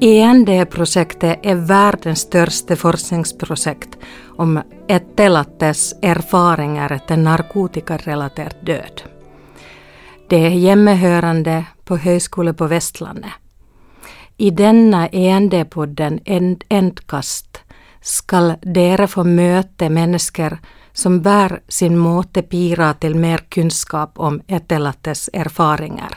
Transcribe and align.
END-projektet 0.00 1.38
är 1.42 1.54
världens 1.54 2.20
största 2.20 2.76
forskningsprojekt 2.76 3.98
om 4.36 4.62
Ettelattes 4.88 5.94
erfarenheter 6.02 6.94
efter 6.94 7.16
narkotikarelaterad 7.16 8.54
död. 8.62 9.02
Det 10.28 10.36
är 10.36 10.50
hemmahörande 10.50 11.64
på 11.84 11.96
Högskolan 11.96 12.54
på 12.54 12.66
Västlandet. 12.66 13.30
I 14.38 14.50
denne 14.56 15.08
END-podden 15.12 16.20
Endkast 16.70 17.58
skal 18.00 18.54
dere 18.62 19.08
få 19.10 19.24
møte 19.24 19.88
mennesker 19.90 20.54
som 20.92 21.18
hver 21.22 21.58
sin 21.68 21.96
måte 21.98 22.42
bidra 22.42 22.92
til 22.94 23.16
mer 23.18 23.42
kunnskap 23.54 24.18
om 24.18 24.40
etterlattes 24.48 25.28
erfaringer. 25.34 26.14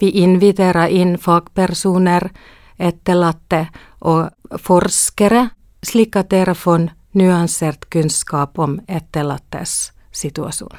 Vi 0.00 0.08
inviterer 0.22 0.86
in 0.94 1.16
fagpersoner 1.18 2.30
etterlatte 2.78 3.66
og 4.00 4.30
forskere, 4.58 5.48
slik 5.82 6.16
at 6.16 6.30
dere 6.30 6.54
får 6.54 6.88
nyansert 7.18 7.90
kunnskap 7.90 8.58
om 8.58 8.78
etterlattes 8.88 9.92
situasjon. 10.12 10.78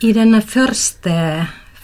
I 0.00 0.12
denne 0.14 0.40
første, 0.42 1.12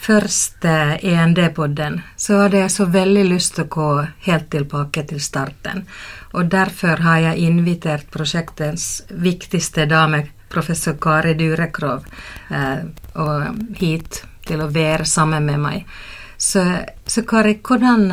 første 0.05 0.75
END-podden 1.03 2.01
så 2.21 2.43
hadde 2.43 2.61
jeg 2.61 2.73
så 2.75 2.87
veldig 2.93 3.25
lyst 3.31 3.57
til 3.57 3.65
å 3.65 3.73
gå 3.77 3.89
helt 4.27 4.51
tilbake 4.53 5.07
til 5.09 5.23
starten. 5.25 5.87
Og 6.35 6.51
derfor 6.53 7.01
har 7.07 7.23
jeg 7.29 7.49
invitert 7.49 8.11
prosjektets 8.13 9.07
viktigste 9.09 9.89
dame, 9.91 10.27
professor 10.53 10.99
Kari 11.01 11.35
Durekrov, 11.38 12.05
eh, 12.51 12.85
hit 13.80 14.23
til 14.46 14.61
å 14.61 14.71
være 14.71 15.09
sammen 15.09 15.46
med 15.49 15.61
meg. 15.61 15.96
Så, 16.37 16.63
så 17.07 17.24
Kari, 17.27 17.59
hvordan 17.63 18.13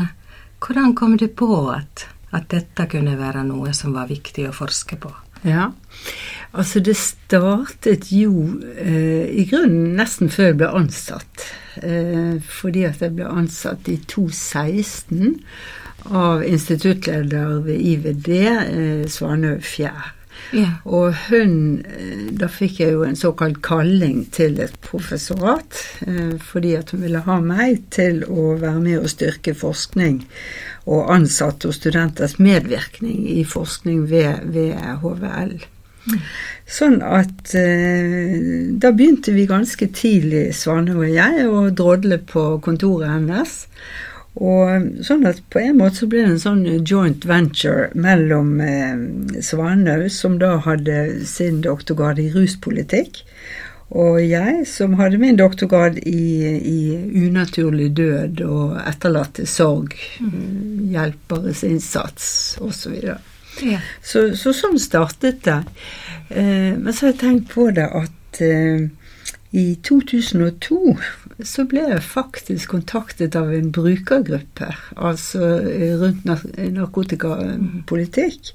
hvordan 0.61 0.95
kom 0.95 1.17
du 1.17 1.25
på 1.27 1.71
at, 1.73 2.05
at 2.31 2.51
dette 2.53 2.85
kunne 2.91 3.17
være 3.17 3.41
noe 3.47 3.73
som 3.73 3.95
var 3.97 4.11
viktig 4.11 4.45
å 4.45 4.53
forske 4.53 4.99
på? 5.01 5.09
Ja, 5.41 5.71
altså 6.53 6.83
det 6.85 6.93
startet 7.01 8.11
jo 8.13 8.59
eh, 8.77 9.25
i 9.41 9.47
grunnen 9.49 9.95
nesten 9.97 10.29
før 10.29 10.51
jeg 10.51 10.59
ble 10.59 10.69
ansatt. 10.83 11.30
Eh, 11.79 12.39
fordi 12.43 12.83
at 12.87 13.01
jeg 13.03 13.15
ble 13.15 13.27
ansatt 13.31 13.87
i 13.91 13.97
2016 14.11 15.37
av 16.11 16.43
instituttleder 16.43 17.61
ved 17.63 17.85
IVD, 17.93 18.31
eh, 18.47 19.05
Svanø 19.07 19.57
Fjær. 19.63 20.15
Yeah. 20.51 20.79
Og 20.89 21.13
hun 21.29 21.83
eh, 21.85 22.31
Da 22.35 22.47
fikk 22.51 22.79
jeg 22.81 22.95
jo 22.95 23.03
en 23.05 23.15
såkalt 23.15 23.61
kalling 23.63 24.25
til 24.33 24.57
et 24.59 24.73
professorat, 24.83 25.77
fordi 26.41 26.73
at 26.75 26.91
hun 26.91 27.03
ville 27.05 27.21
ha 27.23 27.37
meg 27.39 27.83
til 27.93 28.23
å 28.25 28.55
være 28.59 28.81
med 28.81 29.03
og 29.03 29.11
styrke 29.11 29.53
forskning 29.55 30.23
og 30.89 31.11
ansatte 31.13 31.69
og 31.69 31.77
studenters 31.77 32.39
medvirkning 32.41 33.27
i 33.29 33.43
forskning 33.45 34.07
ved, 34.09 34.49
ved 34.55 34.73
HVL. 35.03 35.61
Sånn 36.71 37.01
at 37.03 37.53
eh, 37.57 38.37
da 38.81 38.93
begynte 38.95 39.33
vi 39.35 39.47
ganske 39.49 39.89
tidlig, 39.95 40.51
Svane 40.55 40.95
og 40.95 41.09
jeg, 41.09 41.47
å 41.47 41.67
drodle 41.75 42.21
på 42.31 42.45
kontoret 42.63 43.11
hennes. 43.11 43.57
Og 44.39 45.03
sånn 45.03 45.25
at 45.27 45.41
på 45.51 45.59
en 45.59 45.81
måte 45.81 45.99
så 45.99 46.07
ble 46.07 46.23
det 46.23 46.35
en 46.37 46.39
sånn 46.39 46.61
joint 46.87 47.25
venture 47.27 47.89
mellom 47.93 48.53
eh, 48.63 49.41
Svanhaug, 49.43 50.07
som 50.13 50.39
da 50.39 50.55
hadde 50.63 51.25
sin 51.27 51.59
doktorgrad 51.65 52.21
i 52.23 52.29
ruspolitikk, 52.31 53.25
og 53.91 54.21
jeg, 54.23 54.61
som 54.71 54.95
hadde 54.95 55.19
min 55.19 55.35
doktorgrad 55.35 55.97
i, 56.07 56.23
i 56.63 57.25
unaturlig 57.25 57.89
død 57.99 58.39
og 58.45 58.77
etterlatte 58.87 59.43
sorg, 59.43 59.97
mm. 60.23 60.93
hjelperes 60.93 61.65
innsats 61.67 62.29
osv. 62.63 62.95
Så, 62.95 63.17
ja. 63.59 63.81
så 64.03 64.31
Så 64.37 64.53
sånn 64.55 64.79
startet 64.79 65.43
det. 65.47 65.61
Eh, 66.29 66.71
men 66.77 66.93
så 66.93 67.07
har 67.07 67.13
jeg 67.13 67.21
tenkt 67.25 67.53
på 67.53 67.69
det 67.75 67.87
at 67.87 68.41
eh, 68.45 68.87
i 69.51 69.75
2002 69.83 70.95
så 71.43 71.65
ble 71.67 71.81
jeg 71.89 72.03
faktisk 72.05 72.69
kontaktet 72.75 73.35
av 73.35 73.49
en 73.51 73.71
brukergruppe, 73.73 74.67
altså 74.95 75.39
rundt 75.99 76.25
narkotikapolitikk, 76.27 78.53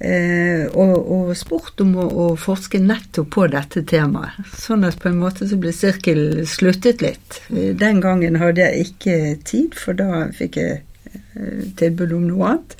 eh, 0.00 0.64
og, 0.72 0.96
og, 0.98 1.36
spurt 1.38 1.80
om 1.84 1.94
å, 2.00 2.06
å, 2.08 2.36
forske 2.40 2.78
nettopp 2.82 3.30
på 3.36 3.46
dette 3.52 3.84
temaet. 3.86 4.32
Sånn 4.58 4.84
at 4.88 4.98
på 5.02 5.08
en 5.12 5.22
måte 5.22 5.46
så 5.46 5.56
ble 5.60 5.72
sirkelen 5.76 6.46
sluttet 6.48 7.04
litt. 7.04 7.30
Den 7.50 8.00
gangen 8.04 8.40
hadde 8.42 8.66
jeg 8.66 8.88
ikke 8.88 9.16
tid, 9.46 9.70
for 9.78 9.92
da 9.98 10.26
fikk 10.34 10.56
jeg 10.62 10.72
eh, 11.12 11.62
tilbud 11.78 12.12
om 12.16 12.24
noe 12.32 12.44
annet, 12.54 12.70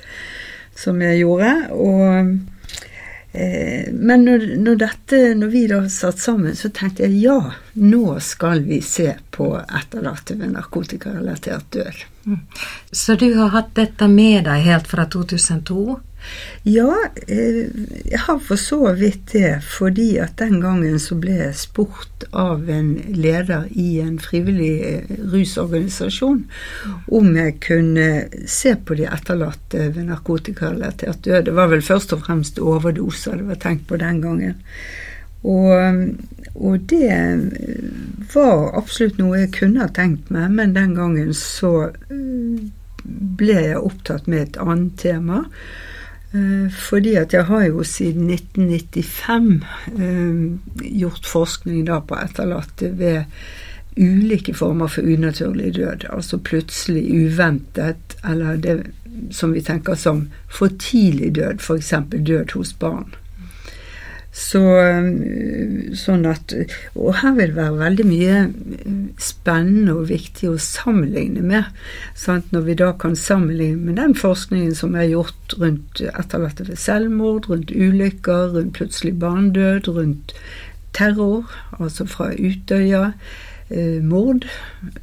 som 0.77 1.01
jeg 1.01 1.23
gjorde. 1.23 1.51
og 1.73 2.37
Eh, 3.37 3.93
men 3.93 4.25
når, 4.25 4.57
når, 4.57 4.75
dette, 4.75 5.17
når 5.37 5.47
vi 5.47 5.63
da 5.69 5.81
satt 5.93 6.17
sammen, 6.19 6.55
så 6.57 6.71
tenkte 6.73 7.05
jeg 7.05 7.19
ja, 7.21 7.37
nå 7.77 8.17
skal 8.23 8.63
vi 8.65 8.79
se 8.81 9.11
på 9.35 9.51
etterlatte 9.61 10.37
ved 10.39 10.55
narkotikarelatert 10.55 11.67
død. 11.75 11.99
Mm. 12.25 12.39
Så 12.91 13.15
du 13.21 13.27
har 13.35 13.53
hatt 13.53 13.75
dette 13.77 14.07
med 14.09 14.47
deg 14.47 14.65
helt 14.65 14.89
fra 14.89 15.05
2002? 15.05 15.99
Ja, 16.67 16.93
eh, 17.27 17.69
jeg 18.11 18.19
har 18.25 18.39
for 18.43 18.59
så 18.59 18.93
vidt 18.97 19.31
det. 19.31 19.61
Fordi 19.63 20.17
at 20.19 20.35
den 20.41 20.59
gangen 20.61 20.99
så 20.99 21.15
ble 21.15 21.37
jeg 21.39 21.55
spurt 21.55 22.25
av 22.35 22.67
en 22.69 22.93
leder 23.15 23.69
i 23.71 23.99
en 24.03 24.17
frivillig 24.19 24.75
eh, 24.89 25.15
rusorganisasjon 25.31 26.43
om 27.07 27.33
jeg 27.37 27.57
kunne 27.63 28.09
se 28.49 28.75
på 28.75 28.99
de 28.99 29.07
etterlatte 29.07 29.89
ved 29.95 30.09
narkotikarelatert 30.09 31.23
død. 31.23 31.45
Det 31.47 31.55
var 31.55 31.71
vel 31.71 31.85
først 31.85 32.15
og 32.17 32.25
fremst 32.27 32.59
overdoser 32.59 33.39
det 33.39 33.51
var 33.51 33.61
tenkt 33.63 33.87
på 33.87 33.99
den 34.01 34.21
gangen. 34.21 34.57
Og, 35.47 36.07
og, 36.55 36.79
det 36.89 37.13
var 38.33 38.73
absolutt 38.75 39.19
noe 39.21 39.43
jeg 39.45 39.53
kunne 39.59 39.85
ha 39.85 39.91
tenkt 39.93 40.31
meg, 40.33 40.49
men 40.51 40.73
den 40.75 40.95
gangen 40.97 41.31
så 41.37 41.91
eh, 41.93 42.63
ble 43.07 43.59
jeg 43.69 43.79
opptatt 43.79 44.27
med 44.27 44.43
et 44.43 44.57
annet 44.59 44.97
tema. 44.99 45.45
Eh, 46.31 46.71
fordi 46.71 47.15
at 47.15 47.33
jeg 47.33 47.47
har 47.47 47.63
jo 47.69 47.83
siden 47.83 48.29
1995 48.29 49.63
eh, 49.99 50.91
gjort 50.99 51.25
forskning 51.25 51.85
da 51.87 52.01
på 52.03 52.17
etterlatte 52.19 52.91
ved 52.99 53.23
ulike 53.97 54.53
former 54.53 54.87
for 54.87 55.01
unaturlig 55.01 55.75
død. 55.75 56.09
Altså 56.09 56.37
plutselig 56.37 57.05
uventet, 57.15 58.17
eller 58.27 58.55
det 58.55 58.81
som 59.31 59.53
vi 59.53 59.61
tenker 59.61 59.95
som 59.95 60.27
for 60.51 60.69
tidlig 60.79 61.35
død, 61.35 61.63
f.eks. 61.63 61.93
død 62.11 62.53
hos 62.53 62.73
barn. 62.73 63.15
Så, 64.37 64.61
eh, 64.77 65.07
sånn 65.97 66.27
at, 66.29 66.53
og 66.93 67.15
her 67.23 67.33
vil 67.39 67.55
det 67.55 67.57
være 67.57 67.79
veldig 67.79 68.05
mye 68.05 68.41
spennende 69.21 69.95
og 69.97 70.11
viktig 70.11 70.51
å 70.51 70.59
sammenligne 70.61 71.41
med. 71.41 71.71
Sant? 72.17 72.51
Når 72.53 72.67
vi 72.67 72.75
da 72.77 72.91
kan 73.01 73.17
sammenligne 73.17 73.89
med 73.89 73.97
den 73.97 74.13
forskningen 74.17 74.77
som 74.77 74.93
er 74.95 75.09
gjort 75.09 75.57
rundt 75.57 76.03
etterlatte 76.11 76.77
selvmord, 76.77 77.49
rundt 77.49 77.73
ulykker, 77.73 78.53
rundt 78.53 78.77
plutselig 78.77 79.15
barnedød, 79.23 79.89
rundt 79.97 80.35
terror, 80.97 81.49
altså 81.79 82.05
fra 82.09 82.29
Utøya, 82.37 83.13
eh, 83.69 83.97
mord, 84.05 84.45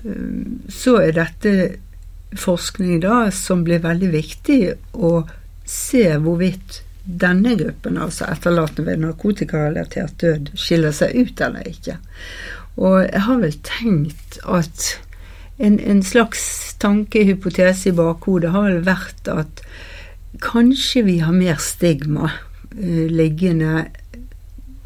eh, 0.05 0.47
så 0.71 1.01
er 1.03 1.19
dette 1.19 1.57
forskning 2.39 3.03
da 3.03 3.31
som 3.35 3.67
blir 3.67 3.83
veldig 3.83 4.11
viktig 4.15 4.63
å 4.95 5.25
se 5.67 6.07
hvorvidt 6.23 6.85
denne 7.05 7.55
gruppen, 7.61 7.99
altså 8.01 8.27
etterlatne 8.33 8.87
ved 8.87 9.03
narkotikarelatert 9.03 10.17
død, 10.21 10.53
skiller 10.57 10.95
seg 10.97 11.17
ut 11.19 11.41
eller 11.45 11.69
ikke. 11.69 11.99
Og 12.81 13.03
jeg 13.05 13.25
har 13.27 13.43
vel 13.43 13.59
tenkt 13.67 14.39
at 14.49 14.87
en, 15.63 15.79
en 15.79 16.03
slags 16.03 16.75
tankehypotese 16.83 17.93
i 17.93 17.97
bakhodet 17.97 18.55
har 18.55 18.67
vel 18.67 18.81
vært 18.87 19.29
at 19.31 19.63
kanskje 20.43 21.05
vi 21.07 21.19
har 21.23 21.37
mer 21.37 21.61
stigma 21.63 22.31
uh, 22.33 23.05
liggende 23.11 23.85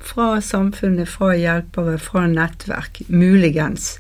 fra 0.09 0.41
samfunnet, 0.45 1.09
fra 1.09 1.33
hjelpere, 1.37 1.97
fra 2.01 2.27
nettverk, 2.29 3.03
muligens, 3.09 3.95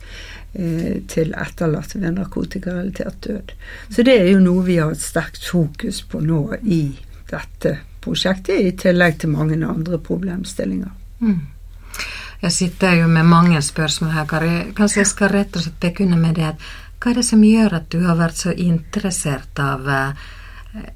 uh, 0.58 0.98
til 1.08 1.32
etterlatte 1.38 2.02
ved 2.02 2.19
narkotikarelatert 2.19 3.22
død. 3.25 3.54
Så 3.88 4.04
det 4.04 4.19
er 4.20 4.32
jo 4.34 4.42
noe 4.44 4.66
vi 4.66 4.81
har 4.82 4.92
et 4.92 5.04
sterkt 5.06 5.46
fokus 5.48 6.02
på 6.04 6.20
nå 6.25 6.42
i 6.66 6.82
dette 7.31 7.78
prosjektet, 8.04 8.60
i 8.60 8.72
tillegg 8.78 9.18
til 9.20 9.32
mange 9.34 9.58
andre 9.66 9.98
problemstillinger. 9.98 10.90
Mm. 11.20 11.38
Jeg 12.42 12.54
sitter 12.54 13.00
jo 13.00 13.06
med 13.10 13.26
mange 13.26 13.62
spørsmål 13.62 14.12
her, 14.14 14.26
Kari. 14.30 14.50
Kanskje 14.76 15.02
jeg 15.02 15.10
skal 15.10 15.32
rett 15.32 15.56
og 15.58 15.64
slett 15.64 15.80
begynne 15.82 16.18
med 16.20 16.38
det 16.38 16.52
at 16.52 16.68
hva 16.98 17.10
er 17.12 17.18
det 17.18 17.26
som 17.26 17.42
gjør 17.46 17.74
at 17.78 17.88
du 17.90 18.00
har 18.06 18.18
vært 18.18 18.38
så 18.38 18.52
interessert 18.54 19.58
av 19.62 19.88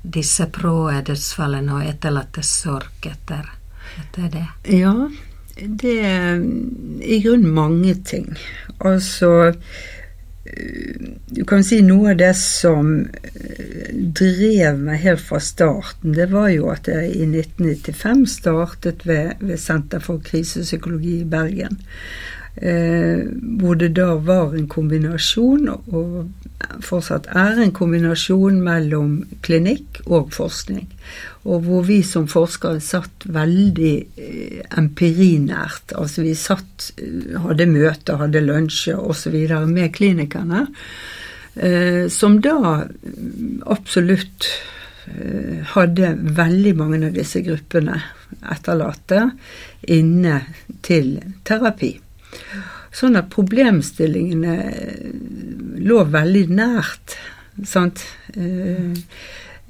disse 0.03 0.47
prå-dødsfallene 0.55 1.77
og 1.79 1.87
etterlatte 1.87 2.43
sorg 2.47 3.07
etter, 3.11 3.47
etter 4.03 4.31
det? 4.31 4.47
Ja, 4.71 4.95
det 5.57 5.97
er 6.07 6.43
i 7.03 7.19
grunnen 7.25 7.55
mange 7.55 7.95
ting. 8.07 8.29
Altså 8.79 9.53
du 11.33 11.45
kan 11.47 11.63
si 11.65 11.79
noe 11.87 12.13
av 12.13 12.19
det 12.19 12.33
som 12.39 13.07
drev 13.93 14.79
meg 14.81 15.03
helt 15.05 15.25
fra 15.25 15.41
starten, 15.43 16.15
det 16.17 16.31
var 16.33 16.51
jo 16.53 16.71
at 16.73 16.89
jeg 16.91 17.11
i 17.13 17.27
1995 17.29 18.27
startet 18.39 19.07
ved, 19.09 19.35
ved 19.41 19.61
Senter 19.61 20.03
for 20.03 20.23
krisepsykologi 20.25 21.21
i 21.21 21.29
Bergen. 21.29 21.81
Eh, 22.53 23.23
hvor 23.61 23.79
det 23.81 23.95
da 23.97 24.11
var 24.21 24.53
en 24.53 24.67
kombinasjon, 24.69 25.71
og 25.73 26.83
fortsatt 26.85 27.31
er 27.33 27.63
en 27.63 27.73
kombinasjon 27.73 28.59
mellom 28.61 29.23
klinikk 29.41 30.03
og 30.05 30.35
forskning. 30.37 30.91
Og 31.49 31.65
hvor 31.65 31.87
vi 31.89 32.03
som 32.05 32.29
forskere 32.29 32.83
satt 32.85 33.25
veldig 33.25 33.95
eh, 34.21 34.61
empirinært. 34.79 35.97
Altså 35.97 36.27
vi 36.27 36.37
satt, 36.37 36.93
eh, 37.01 37.41
hadde 37.41 37.71
møter, 37.73 38.21
hadde 38.21 38.45
lunsjer 38.45 39.01
osv. 39.01 39.39
med 39.73 39.89
klinikerne. 39.97 40.67
Eh, 41.55 42.09
som 42.09 42.39
da 42.41 42.87
absolutt 43.69 44.47
eh, 45.07 45.61
hadde 45.75 46.15
veldig 46.39 46.73
mange 46.79 47.03
av 47.11 47.13
disse 47.17 47.43
gruppene 47.45 47.99
etterlatte 48.55 49.27
inne 49.93 50.39
til 50.85 51.19
terapi. 51.45 51.93
Sånn 52.93 53.17
at 53.21 53.29
problemstillingene 53.33 54.57
lå 55.85 56.01
veldig 56.13 56.47
nært. 56.57 57.17
Sant? 57.69 58.01
Eh, 58.33 58.97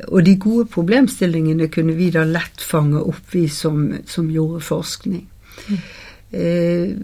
og 0.07 0.23
de 0.27 0.37
gode 0.39 0.69
problemstillingene 0.71 1.69
kunne 1.71 1.95
vi 1.99 2.11
da 2.15 2.23
lett 2.27 2.63
fange 2.63 3.03
opp, 3.03 3.27
vi 3.35 3.49
som, 3.51 3.89
som 4.07 4.31
gjorde 4.31 4.63
forskning. 4.67 5.27
Mm. 5.67 5.83
Eh, 6.33 6.97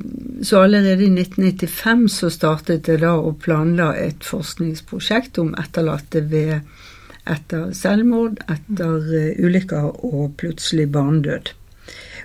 så 0.42 0.62
allerede 0.62 1.04
i 1.04 1.10
1995 1.10 2.08
så 2.08 2.30
startet 2.30 2.88
jeg 2.88 3.02
da 3.02 3.12
å 3.20 3.34
planla 3.36 3.90
et 4.00 4.24
forskningsprosjekt 4.24 5.40
om 5.42 5.50
etterlatte 5.60 6.22
ved 6.30 6.60
etter 7.28 7.72
selvmord, 7.76 8.38
etter 8.48 8.94
uh, 9.04 9.44
ulykker 9.44 9.90
og 10.06 10.38
plutselig 10.40 10.86
barnedød. 10.94 11.52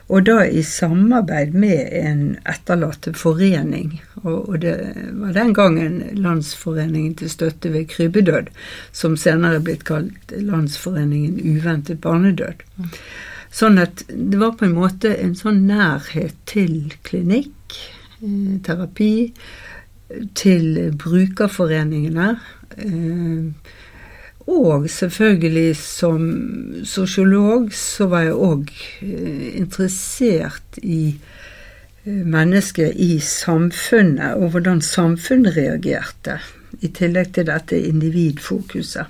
Og 0.07 0.25
da 0.27 0.43
i 0.47 0.61
samarbeid 0.67 1.53
med 1.55 1.91
en 1.95 2.23
etterlatteforening. 2.49 3.97
Og, 4.23 4.49
og 4.49 4.57
det 4.63 4.75
var 5.19 5.35
den 5.35 5.53
gangen 5.55 6.01
Landsforeningen 6.15 7.15
til 7.19 7.31
støtte 7.31 7.71
ved 7.73 7.87
krybbedød, 7.91 8.51
som 8.91 9.15
senere 9.19 9.59
er 9.59 9.67
blitt 9.67 9.83
kalt 9.87 10.35
Landsforeningen 10.35 11.39
uventet 11.39 12.01
barnedød. 12.03 12.63
Sånn 13.53 13.77
at 13.81 14.01
det 14.09 14.39
var 14.41 14.55
på 14.57 14.65
en 14.65 14.77
måte 14.77 15.11
en 15.21 15.35
sånn 15.37 15.63
nærhet 15.69 16.37
til 16.49 16.95
klinikk, 17.05 17.77
eh, 18.23 18.57
terapi, 18.65 19.13
til 20.37 20.91
brukerforeningene. 20.97 22.29
Eh, 22.77 23.77
og 24.43 24.89
selvfølgelig 24.89 25.75
som 25.79 26.25
sosiolog 26.83 27.69
så 27.77 28.09
var 28.11 28.25
jeg 28.27 28.41
òg 28.49 28.73
eh, 29.05 29.47
interessert 29.61 30.81
i 30.81 31.15
mennesket 32.03 32.97
i 32.99 33.19
samfunnet, 33.23 34.35
og 34.35 34.49
hvordan 34.51 34.81
samfunnet 34.83 35.55
reagerte, 35.55 36.41
i 36.83 36.89
tillegg 36.91 37.29
til 37.37 37.47
dette 37.47 37.77
individfokuset. 37.79 39.05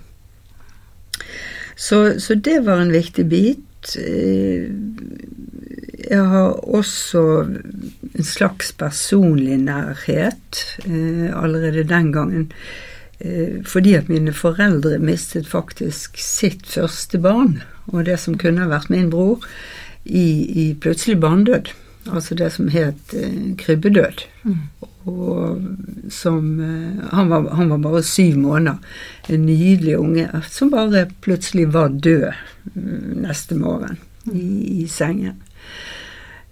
Så, 1.75 2.19
så 2.21 2.35
det 2.35 2.59
var 2.67 2.83
en 2.83 2.93
viktig 2.93 3.25
bit. 3.31 3.63
Eh, 3.99 4.69
jeg 6.03 6.23
har 6.33 6.57
også 6.67 7.21
en 7.43 8.25
slags 8.27 8.73
personlig 8.77 9.57
nærhet 9.63 10.63
allerede 10.85 11.85
den 11.87 12.11
gangen 12.13 12.51
Eh, 13.23 13.63
fordi 13.65 13.93
at 13.93 14.09
mine 14.09 14.33
foreldre 14.33 14.97
mistet 14.99 15.47
faktisk 15.47 16.17
sitt 16.19 16.67
første 16.67 17.19
barn, 17.19 17.61
og 17.87 18.05
det 18.05 18.17
som 18.19 18.35
kunne 18.37 18.65
ha 18.65 18.67
vært 18.67 18.89
min 18.91 19.09
bror, 19.13 19.45
i, 20.03 20.25
i 20.59 20.73
plutselig 20.75 21.21
barnedød. 21.23 21.71
Altså 22.11 22.35
det 22.35 22.51
som 22.51 22.67
het 22.67 23.15
eh, 23.15 23.53
krybbedød. 23.57 24.25
Mm. 24.43 24.57
Og 25.05 25.61
som 26.09 26.59
eh, 26.59 27.05
han, 27.11 27.29
var, 27.29 27.49
han, 27.57 27.69
var, 27.69 27.77
bare 27.77 28.03
syv 28.03 28.37
måneder. 28.37 28.77
En 29.27 29.45
nydelig 29.45 29.97
unge 29.99 30.29
som 30.49 30.71
bare 30.71 31.07
plutselig 31.21 31.67
var 31.73 31.89
død 31.89 32.31
mm, 32.73 33.23
neste 33.25 33.55
morgen 33.59 33.97
i, 34.31 34.83
i 34.83 34.87
sengen. 34.87 35.41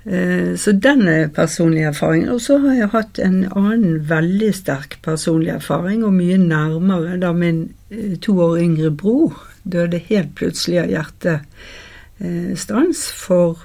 Eh, 0.03 0.55
så 0.57 0.71
den 0.71 1.07
er 1.07 1.27
personlig 1.27 1.81
erfaring. 1.81 2.29
Og 2.31 2.41
så 2.41 2.57
har 2.63 2.73
jeg 2.75 2.89
hatt 2.95 3.19
en 3.21 3.45
annen 3.51 4.09
veldig 4.09 4.53
sterk 4.55 4.97
personlig 5.05 5.49
erfaring, 5.55 6.03
og 6.05 6.13
mye 6.17 6.37
nærmere, 6.41 7.17
da 7.21 7.31
min 7.33 7.69
eh, 7.91 8.17
to 8.21 8.39
år 8.41 8.57
yngre 8.65 8.91
bror 8.91 9.33
døde 9.63 9.97
helt 10.09 10.35
plutselig 10.35 10.79
av 10.81 10.89
hjertestans 12.19 12.99
for 13.13 13.57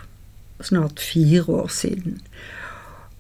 snart 0.61 1.01
fire 1.01 1.45
år 1.63 1.69
siden. 1.73 2.21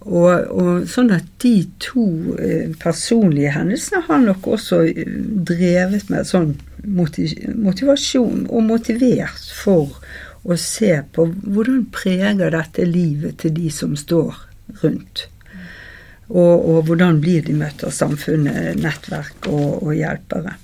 Og, 0.07 0.31
og, 0.55 0.85
sånn 0.87 1.11
at 1.17 1.27
de 1.43 1.57
to 1.83 2.07
eh, 2.39 2.71
personlige 2.79 3.51
hendelsene 3.57 4.05
har 4.07 4.21
nok 4.23 4.47
også 4.55 4.85
drevet 5.49 6.07
med 6.13 6.29
sånn 6.29 6.53
motivasjon 6.87 8.45
og 8.47 8.69
motivert 8.69 9.49
for 9.59 9.97
å 10.47 10.59
se 10.61 10.93
på 11.13 11.27
hvordan 11.43 11.89
preger 11.95 12.55
dette 12.55 12.87
livet 12.87 13.41
til 13.43 13.57
de 13.57 13.73
som 13.75 13.97
står 13.99 14.37
rundt. 14.85 15.27
Og, 16.31 16.55
og 16.55 16.87
hvordan 16.87 17.19
blir 17.23 17.43
de 17.47 17.55
møtt 17.59 17.83
av 17.87 17.95
samfunnet, 17.95 18.79
nettverk 18.79 19.51
og, 19.51 19.83
og 19.83 19.95
hjelpere. 19.95 20.55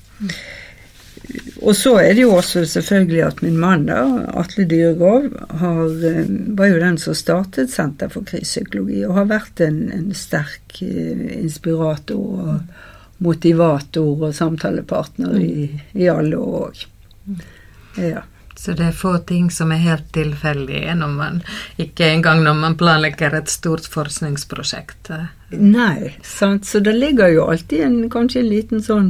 Og 1.62 1.76
så 1.78 1.92
er 2.00 2.16
det 2.16 2.24
jo 2.24 2.32
også 2.34 2.64
selvfølgelig 2.66 3.20
at 3.22 3.42
min 3.44 3.58
mann, 3.62 3.86
da, 3.86 4.00
Atle 4.40 4.64
Dyregrov, 4.66 5.28
eh, 5.30 6.24
var 6.58 6.72
jo 6.72 6.80
den 6.82 6.98
som 6.98 7.14
startet 7.14 7.70
Senter 7.70 8.10
for 8.10 8.26
krisepsykologi, 8.26 9.04
og 9.06 9.14
har 9.20 9.30
vært 9.30 9.62
en, 9.62 9.84
en 9.94 10.10
sterk 10.18 10.82
eh, 10.82 11.38
inspirator 11.38 12.18
og 12.18 13.22
motivator 13.22 14.26
og 14.26 14.34
samtalepartner 14.34 15.38
i, 15.38 15.68
i 15.94 16.10
alle 16.10 16.38
år 16.38 16.66
òg. 16.66 16.84
Ja. 18.00 18.26
Så 18.62 18.74
det 18.78 18.84
er 18.84 18.94
få 18.94 19.16
ting 19.26 19.48
som 19.50 19.72
er 19.74 19.80
helt 19.82 20.10
tilfeldige 20.14 20.92
når 20.94 21.14
man 21.16 21.38
Ikke 21.82 22.06
engang 22.12 22.44
når 22.44 22.58
man 22.60 22.76
planlegger 22.78 23.34
et 23.34 23.50
stort 23.50 23.88
forskningsprosjekt. 23.90 25.10
Nei, 25.50 26.12
sant. 26.22 26.68
Så 26.68 26.82
det 26.84 26.94
ligger 26.94 27.32
jo 27.32 27.48
alltid 27.50 27.86
en, 27.86 27.96
kanskje 28.12 28.42
en 28.42 28.52
liten 28.52 28.84
sånn 28.84 29.08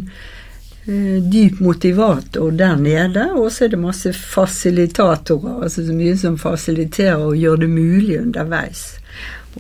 uh, 0.89 1.19
dyp 1.33 1.61
motivator 1.61 2.51
der 2.57 2.77
nede, 2.81 3.29
og 3.37 3.51
så 3.53 3.67
er 3.67 3.75
det 3.75 3.83
masse 3.83 4.13
fasilitatorer, 4.17 5.63
altså 5.63 5.87
så 5.87 5.97
mye 5.97 6.17
som 6.19 6.39
fasiliterer 6.41 7.23
og 7.23 7.39
gjør 7.39 7.65
det 7.65 7.71
mulig 7.71 8.21
underveis. 8.21 8.85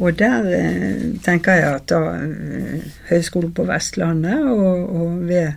Og 0.01 0.15
der 0.19 0.47
uh, 0.49 1.09
tenker 1.25 1.59
jeg 1.59 1.75
at 1.81 1.89
da 1.93 2.01
uh, 2.21 2.87
Høgskolen 3.11 3.53
på 3.57 3.67
Vestlandet 3.69 4.47
og, 4.47 4.89
og 4.89 5.19
ved 5.29 5.53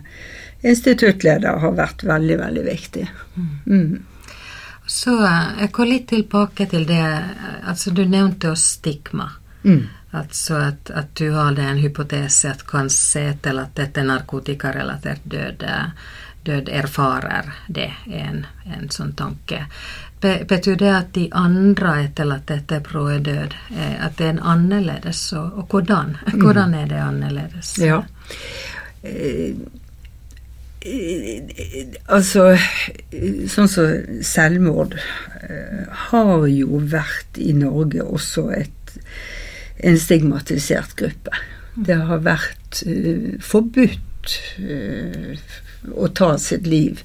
instituttleder 0.66 1.58
har 1.62 1.74
vært 1.76 2.04
veldig, 2.06 2.38
veldig 2.42 2.66
viktig. 2.66 3.08
Mm. 3.36 3.48
mm. 3.64 3.96
Så 4.86 5.16
eh, 5.24 5.48
jeg 5.60 5.72
går 5.74 5.90
litt 5.90 6.08
tilbake 6.12 6.68
til 6.70 6.86
det 6.86 7.02
Altså, 7.66 7.90
du 7.90 8.04
nevnte 8.06 8.52
oss 8.52 8.62
stigma. 8.78 9.32
Mm. 9.66 9.86
Altså 10.16 10.54
at, 10.54 10.90
att 10.90 11.14
du 11.14 11.30
hadde 11.34 11.62
en 11.62 11.78
hypotese 11.82 12.50
at 12.50 12.66
kanskje 12.66 13.36
til 13.42 13.58
at 13.58 13.74
dette 13.76 14.04
narkotikarelatert 14.06 15.24
død, 15.24 15.64
død 16.46 16.68
erfarer 16.72 17.50
det, 17.68 17.90
er 18.06 18.28
en, 18.30 18.44
en 18.64 18.90
sånn 18.90 19.12
tanke. 19.18 19.64
Betyr 20.22 20.78
det 20.80 20.92
at 20.94 21.10
de 21.14 21.26
andre 21.36 21.96
etterlatte 22.06 22.60
etter 22.62 22.86
død, 22.92 23.26
död, 23.26 23.56
at 23.76 24.16
det 24.16 24.26
er 24.26 24.36
en 24.36 24.44
annerledes, 24.54 25.32
og, 25.32 25.58
och 25.58 25.68
hvordan? 25.70 26.16
Mm. 26.26 26.40
Hvordan 26.42 26.74
er 26.74 26.86
det 26.86 27.02
annerledes? 27.02 27.78
Ja. 27.78 28.04
Eh, 29.02 29.56
Altså, 32.06 32.52
sånn 33.50 33.70
som 33.70 34.20
selvmord 34.22 34.94
eh, 34.94 35.82
har 36.10 36.44
jo 36.46 36.78
vært 36.92 37.40
i 37.42 37.50
Norge 37.56 38.04
også 38.04 38.44
et, 38.54 38.94
en 39.78 39.98
stigmatisert 40.00 40.96
gruppe. 40.96 41.40
Det 41.76 41.98
har 42.08 42.22
vært 42.24 42.82
uh, 42.88 43.34
forbudt 43.44 44.38
uh, 44.62 45.34
å 45.92 46.08
ta 46.16 46.34
sitt 46.40 46.66
liv 46.66 47.02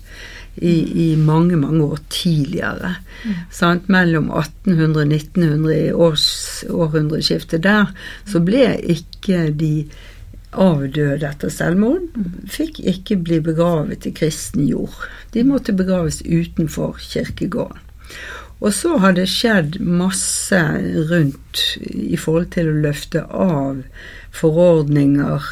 i, 0.56 0.76
i, 1.12 1.16
mange, 1.16 1.56
mange 1.60 1.84
år 1.84 2.00
tidligere. 2.12 2.96
Mm. 3.24 3.84
Mellom 3.92 4.32
1800 4.32 5.04
og 5.04 5.14
1900, 5.14 5.76
i 5.76 5.92
års, 5.92 6.30
århundreskiftet 6.70 7.64
der, 7.64 7.92
så 8.28 8.42
ble 8.44 8.66
ikke 8.92 9.50
de 9.56 9.74
avdøde 10.52 11.30
etter 11.30 11.52
selvmord, 11.54 12.10
fikk 12.52 12.82
ikke 12.84 13.22
bli 13.24 13.40
begravet 13.44 14.08
i 14.08 14.12
kristen 14.16 14.66
jord. 14.68 14.96
De 15.32 15.46
måtte 15.48 15.76
begraves 15.76 16.20
utenfor 16.26 17.00
kirkegården. 17.00 17.80
Og 18.62 18.74
så 18.78 18.94
har 19.02 19.16
det 19.18 19.26
skjedd 19.32 19.80
masse 19.82 20.60
rundt 21.10 21.64
i 21.82 22.18
forhold 22.20 22.52
til 22.54 22.70
å 22.70 22.82
løfte 22.84 23.24
av 23.26 23.82
forordninger 24.38 25.48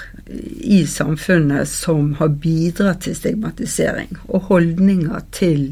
i 0.62 0.84
samfunnet 0.88 1.68
som 1.72 2.14
har 2.20 2.36
bidratt 2.44 3.02
til 3.08 3.18
stigmatisering, 3.18 4.14
og 4.30 4.52
holdninger 4.52 5.26
til, 5.34 5.64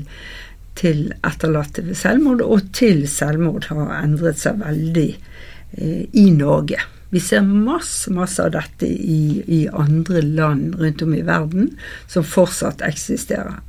til 0.81 1.11
etterlatte 1.21 1.85
ved 1.85 1.99
selvmord 1.99 2.41
og 2.41 2.73
til 2.77 3.05
selvmord 3.11 3.69
har 3.69 3.93
endret 4.01 4.41
seg 4.41 4.57
veldig 4.63 5.09
eh, 5.13 6.03
i 6.17 6.29
Norge. 6.33 6.81
Vi 7.09 7.19
ser 7.23 7.41
masse, 7.41 8.11
masse 8.11 8.43
av 8.43 8.51
dette 8.55 8.87
i, 8.87 9.43
i, 9.47 9.61
andre 9.71 10.21
land 10.21 10.75
rundt 10.79 11.01
om 11.01 11.13
i 11.15 11.23
verden 11.23 11.71
som 12.11 12.25
fortsatt 12.27 12.83
eksisterer. 12.83 13.61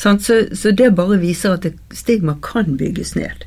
Så, 0.00 0.16
så, 0.56 0.70
det 0.72 0.94
bare 0.96 1.18
viser 1.20 1.58
at 1.58 1.66
stigma 1.92 2.38
kan 2.44 2.78
bygges 2.80 3.12
ned. 3.18 3.44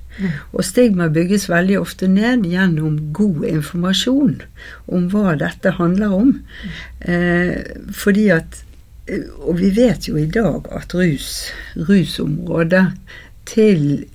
Og 0.53 0.65
stigma 0.67 1.07
bygges 1.09 1.47
veldig 1.49 1.79
ofte 1.79 2.09
ned 2.11 2.45
gjennom 2.45 2.99
god 3.15 3.45
informasjon 3.49 4.35
om 4.91 5.07
hva 5.13 5.33
dette 5.39 5.73
handler 5.79 6.13
om. 6.13 6.35
Eh, 6.99 7.55
fordi 7.93 8.29
at 8.33 8.65
Og 9.41 9.57
vi 9.57 9.71
vet 9.75 10.05
jo 10.07 10.13
i 10.15 10.27
dag 10.29 10.67
at 10.71 10.93
rus, 10.95 11.49
rusområdet 11.75 12.83
til 13.49 14.05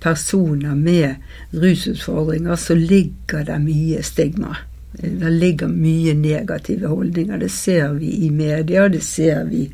personer 0.00 0.74
med 0.74 1.14
rusutfordringer, 1.50 2.56
så 2.56 2.74
ligger 2.74 3.44
det 3.44 3.58
mye 3.64 4.02
stigma. 4.02 4.56
Det 4.92 5.30
ligger 5.30 5.68
mye 5.68 6.14
negative 6.14 6.88
holdninger. 6.88 7.38
Det 7.38 7.48
ser 7.48 7.92
vi 7.96 8.12
i 8.26 8.30
media, 8.30 8.88
det 8.88 9.02
ser 9.04 9.44
vi 9.44 9.70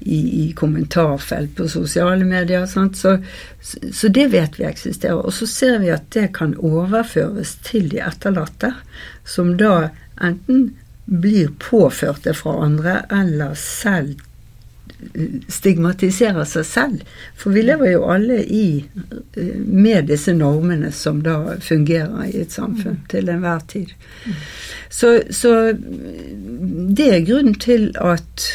i, 0.00 0.18
i 0.44 0.52
kommentarfelt 0.56 1.56
på 1.56 1.68
sosiale 1.68 2.24
medier. 2.24 2.66
Så, 2.66 3.18
så, 3.92 4.08
det 4.08 4.26
vet 4.32 4.60
vi 4.60 4.64
eksisterer. 4.64 5.20
Og 5.20 5.34
så 5.34 5.46
ser 5.46 5.78
vi 5.82 5.92
at 5.92 6.10
det 6.14 6.30
kan 6.38 6.56
overføres 6.56 7.56
til 7.66 7.90
de 7.92 8.00
etterlatte, 8.04 8.72
som 9.24 9.56
da 9.60 9.90
enten 10.20 10.70
blir 11.04 11.52
påført 11.58 12.24
det 12.24 12.36
fra 12.36 12.58
andre, 12.64 13.02
eller 13.10 13.54
selv 13.56 14.20
stigmatiserer 15.48 16.44
seg 16.48 16.66
selv. 16.66 17.02
For 17.38 17.54
vi 17.54 17.62
lever 17.62 17.92
jo 17.92 18.04
alle 18.10 18.40
i 18.44 18.84
med 19.64 20.08
disse 20.10 20.34
normene 20.34 20.92
som 20.94 21.22
da 21.22 21.58
fungerer 21.62 22.28
i 22.28 22.40
et 22.42 22.54
samfunn 22.54 23.00
til 23.10 23.30
enhver 23.30 23.62
tid. 23.70 23.92
Så, 24.90 25.20
så 25.30 25.72
det 26.98 27.12
er 27.14 27.28
grunnen 27.28 27.58
til 27.58 27.92
at 28.00 28.48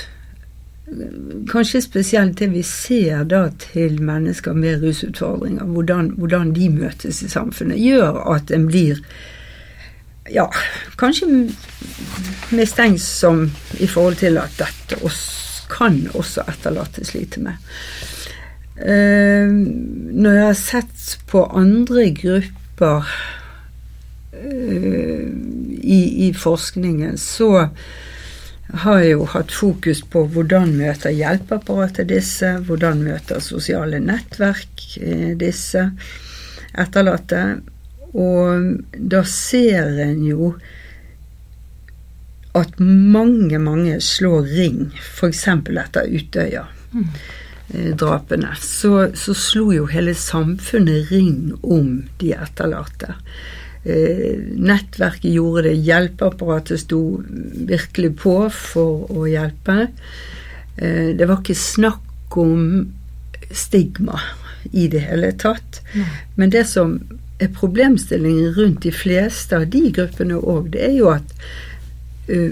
Kanskje 1.49 1.79
spesielt 1.81 2.35
det 2.37 2.51
vi 2.51 2.61
ser 2.61 3.23
da 3.25 3.47
til 3.57 3.95
mennesker 4.03 4.53
med 4.53 4.83
rusutfordringer, 4.83 5.63
hvordan, 5.65 6.11
hvordan 6.19 6.51
de 6.53 6.67
møtes 6.69 7.23
i 7.23 7.29
samfunnet, 7.31 7.79
gjør 7.81 8.19
at 8.35 8.51
en 8.53 8.67
blir 8.67 8.99
ja, 10.29 10.45
kanskje 10.99 11.47
mistenksom 12.51 13.47
i 13.79 13.87
forhold 13.87 14.21
til 14.21 14.37
at 14.37 14.53
dette 14.59 15.01
også 15.01 15.42
kan 15.71 15.99
også 16.13 16.45
etterlatte 16.49 17.05
lite 17.13 17.43
med. 17.43 17.61
Uh, 18.73 19.49
når 20.13 20.33
jeg 20.33 20.47
har 20.47 20.57
sett 20.57 21.17
på 21.29 21.43
andre 21.45 22.07
grupper 22.17 23.05
uh, 24.33 25.27
i, 25.83 25.99
i, 26.27 26.31
forskningen, 26.33 27.17
så 27.21 27.67
har 28.83 29.03
jeg 29.03 29.13
jo 29.13 29.27
hatt 29.29 29.53
fokus 29.53 30.01
på 30.09 30.25
hvordan 30.33 30.73
møter 30.79 31.13
hjelpeapparatet 31.13 32.09
disse, 32.09 32.55
hvordan 32.65 33.03
møter 33.05 33.43
sosiale 33.45 34.01
nettverk 34.01 34.87
uh, 35.03 35.31
disse 35.37 35.85
etterlatte. 36.73 37.43
Og 38.13 38.73
da 38.97 39.21
ser 39.25 40.01
en 40.07 40.25
jo 40.25 40.53
at 42.53 42.79
mange, 42.79 43.59
mange 43.59 44.01
slår 44.01 44.41
ring, 44.53 44.91
f.eks. 44.99 45.47
etter 45.47 46.05
Utøya-drapene. 46.05 48.47
Mm. 48.53 48.57
Så, 48.61 49.09
så, 49.17 49.33
slo 49.33 49.73
jo 49.73 49.85
hele 49.89 50.13
samfunnet 50.17 51.11
ring 51.11 51.53
om 51.61 52.03
de 52.21 52.33
etterlatte. 52.37 53.13
Eh, 53.83 54.37
nettverket 54.53 55.31
gjorde 55.33 55.61
det, 55.67 55.75
hjelpeapparatet 55.87 56.79
sto 56.85 57.21
virkelig 57.67 58.17
på 58.21 58.49
for 58.53 59.05
å 59.09 59.27
hjelpe. 59.27 59.87
Eh, 60.77 61.09
det 61.17 61.25
var 61.25 61.37
ikke 61.41 61.55
snakk 61.57 62.37
om 62.37 62.87
stigma 63.53 64.19
i 64.71 64.87
det 64.87 64.99
hele 65.09 65.31
tatt. 65.41 65.81
Mm. 65.93 66.05
Men 66.37 66.49
det 66.53 66.65
som 66.69 67.01
er 67.41 67.57
problemstillingen 67.57 68.53
rundt 68.55 68.83
de 68.85 68.91
fleste 68.93 69.57
av 69.57 69.65
de 69.73 69.91
gruppene 69.93 70.35
òg, 70.37 70.69
det 70.77 70.83
er 70.91 70.95
jo 71.01 71.07
at 71.11 71.27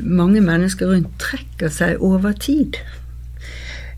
mange 0.04 0.42
mennesker 0.44 0.90
rundt 0.92 1.14
trekker 1.22 1.72
seg 1.72 2.02
over 2.04 2.34
tid. 2.36 2.80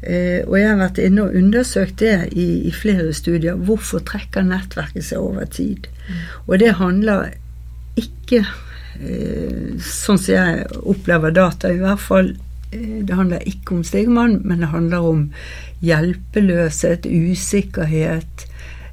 Uh, 0.04 0.44
og 0.50 0.58
jeg 0.60 0.68
har 0.68 0.80
vært 0.82 1.00
inne 1.00 1.24
og 1.24 1.36
undersøkt 1.40 2.02
det 2.04 2.16
i, 2.36 2.48
i, 2.68 2.72
flere 2.76 3.14
studier. 3.16 3.56
Hvorfor 3.56 4.04
trekker 4.04 4.44
nettverket 4.44 5.08
seg 5.08 5.24
over 5.24 5.48
tid? 5.48 5.88
Mm. 6.10 6.24
Og 6.48 6.60
det 6.60 6.74
handler 6.82 7.30
ikke, 8.00 8.44
uh, 9.00 9.70
sånn 9.80 10.20
som 10.20 10.34
jeg 10.36 10.66
opplever 10.84 11.34
data, 11.36 11.72
i 11.72 11.80
hvert 11.82 12.04
fall 12.04 12.34
det 12.74 13.14
handler 13.14 13.44
ikke 13.46 13.76
om 13.76 13.84
stigmaen, 13.86 14.40
men 14.44 14.64
det 14.64 14.72
handler 14.72 15.06
om 15.06 15.20
hjelpeløshet, 15.86 17.06
usikkerhet, 17.06 18.48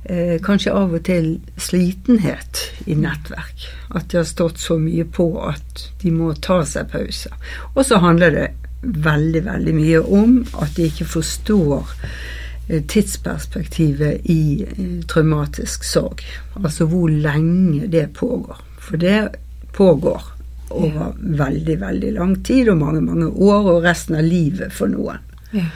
eh, 0.05 0.39
kanskje 0.43 0.73
av 0.77 0.95
og 0.97 1.05
til 1.07 1.33
slitenhet 1.61 2.63
i 2.87 2.97
nettverk. 2.99 3.67
At 3.97 4.11
de 4.11 4.21
har 4.21 4.29
stått 4.29 4.61
så 4.63 4.79
mye 4.81 5.05
på 5.05 5.33
at 5.45 5.87
de 6.03 6.13
må 6.15 6.33
ta 6.35 6.63
seg 6.69 6.91
pauser. 6.93 7.35
Og 7.75 7.85
så 7.87 8.01
handler 8.03 8.37
det 8.37 8.49
veldig, 8.83 9.45
veldig 9.45 9.77
mye 9.77 10.01
om 10.01 10.37
at 10.63 10.77
de 10.77 10.89
ikke 10.89 11.09
forstår 11.19 11.95
eh, 12.69 12.83
tidsperspektivet 12.83 14.27
i 14.33 14.43
eh, 14.65 14.99
traumatisk 15.11 15.85
sorg. 15.85 16.25
Altså 16.57 16.89
hvor 16.91 17.11
lenge 17.11 17.91
det 17.93 18.11
pågår. 18.17 18.63
For 18.81 19.01
det 19.01 19.29
pågår 19.77 20.23
over 20.71 21.15
veldig, 21.19 21.81
veldig 21.81 22.13
lang 22.15 22.35
tid, 22.47 22.69
og 22.71 22.79
mange, 22.79 23.01
mange 23.03 23.27
år, 23.27 23.73
og 23.73 23.85
resten 23.85 24.17
av 24.21 24.27
livet 24.27 24.73
for 24.73 24.91
noen. 24.91 25.19
Ja. 25.51 25.67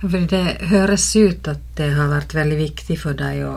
For 0.00 0.26
det 0.32 0.70
høres 0.70 1.04
ut 1.16 1.48
at 1.50 1.64
det 1.76 1.90
har 1.96 2.08
vært 2.08 2.34
veldig 2.36 2.58
viktig 2.60 2.96
for 3.02 3.16
deg 3.16 3.42
å, 3.44 3.56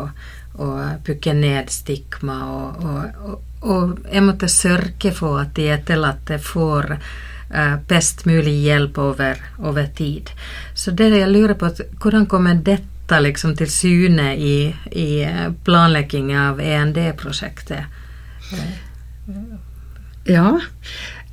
å 0.60 0.70
pukke 1.06 1.36
ned 1.38 1.72
stigma, 1.72 2.40
og, 2.52 2.82
og, 2.84 3.36
og, 3.64 3.94
jeg 4.12 4.26
måtte 4.26 4.50
sørge 4.52 5.14
for 5.16 5.40
at 5.40 5.54
de 5.56 5.70
etterlatte 5.72 6.40
får 6.44 6.98
uh, 6.98 7.78
best 7.88 8.26
mulig 8.28 8.58
hjelp 8.66 9.00
over, 9.00 9.40
over, 9.64 9.88
tid. 9.96 10.34
Så 10.76 10.92
det 10.92 11.14
jeg 11.16 11.32
lurer 11.32 11.56
på, 11.60 11.72
hvordan 12.04 12.28
kommer 12.28 12.60
dette 12.60 13.22
liksom 13.24 13.56
til 13.56 13.72
syne 13.72 14.34
i, 14.36 14.58
i 14.92 15.08
planlegging 15.64 16.34
av 16.36 16.60
END-prosjektet? 16.60 17.88
Ja. 20.28 20.50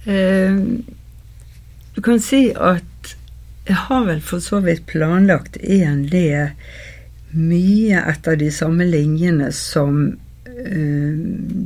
Uh, 0.06 0.62
du 1.98 2.00
kan 2.06 2.22
si 2.22 2.44
at 2.54 2.86
jeg 3.70 3.78
har 3.86 4.06
vel 4.08 4.20
for 4.24 4.42
så 4.42 4.58
vidt 4.64 4.88
planlagt 4.90 5.58
END 5.62 6.16
mye 7.30 8.02
etter 8.10 8.38
de 8.40 8.48
samme 8.50 8.86
linjene 8.88 9.50
som 9.54 10.00
uh, 10.10 11.18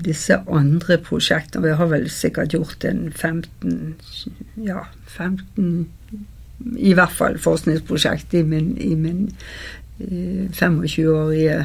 disse 0.05 0.37
andre 0.45 0.99
prosjektene. 1.07 1.65
Vi 1.65 1.77
har 1.79 1.89
vel 1.93 2.09
sikkert 2.13 2.57
gjort 2.57 2.85
en 2.89 3.07
15 3.11 3.95
Ja, 4.67 4.85
15 5.17 5.87
I 6.77 6.93
hvert 6.97 7.15
fall 7.17 7.39
forskningsprosjekt 7.41 8.37
i 8.37 8.43
min, 8.47 8.75
i 8.77 8.93
min 8.95 9.25
uh, 9.31 10.05
eh, 10.05 10.51
25-årige 10.53 11.65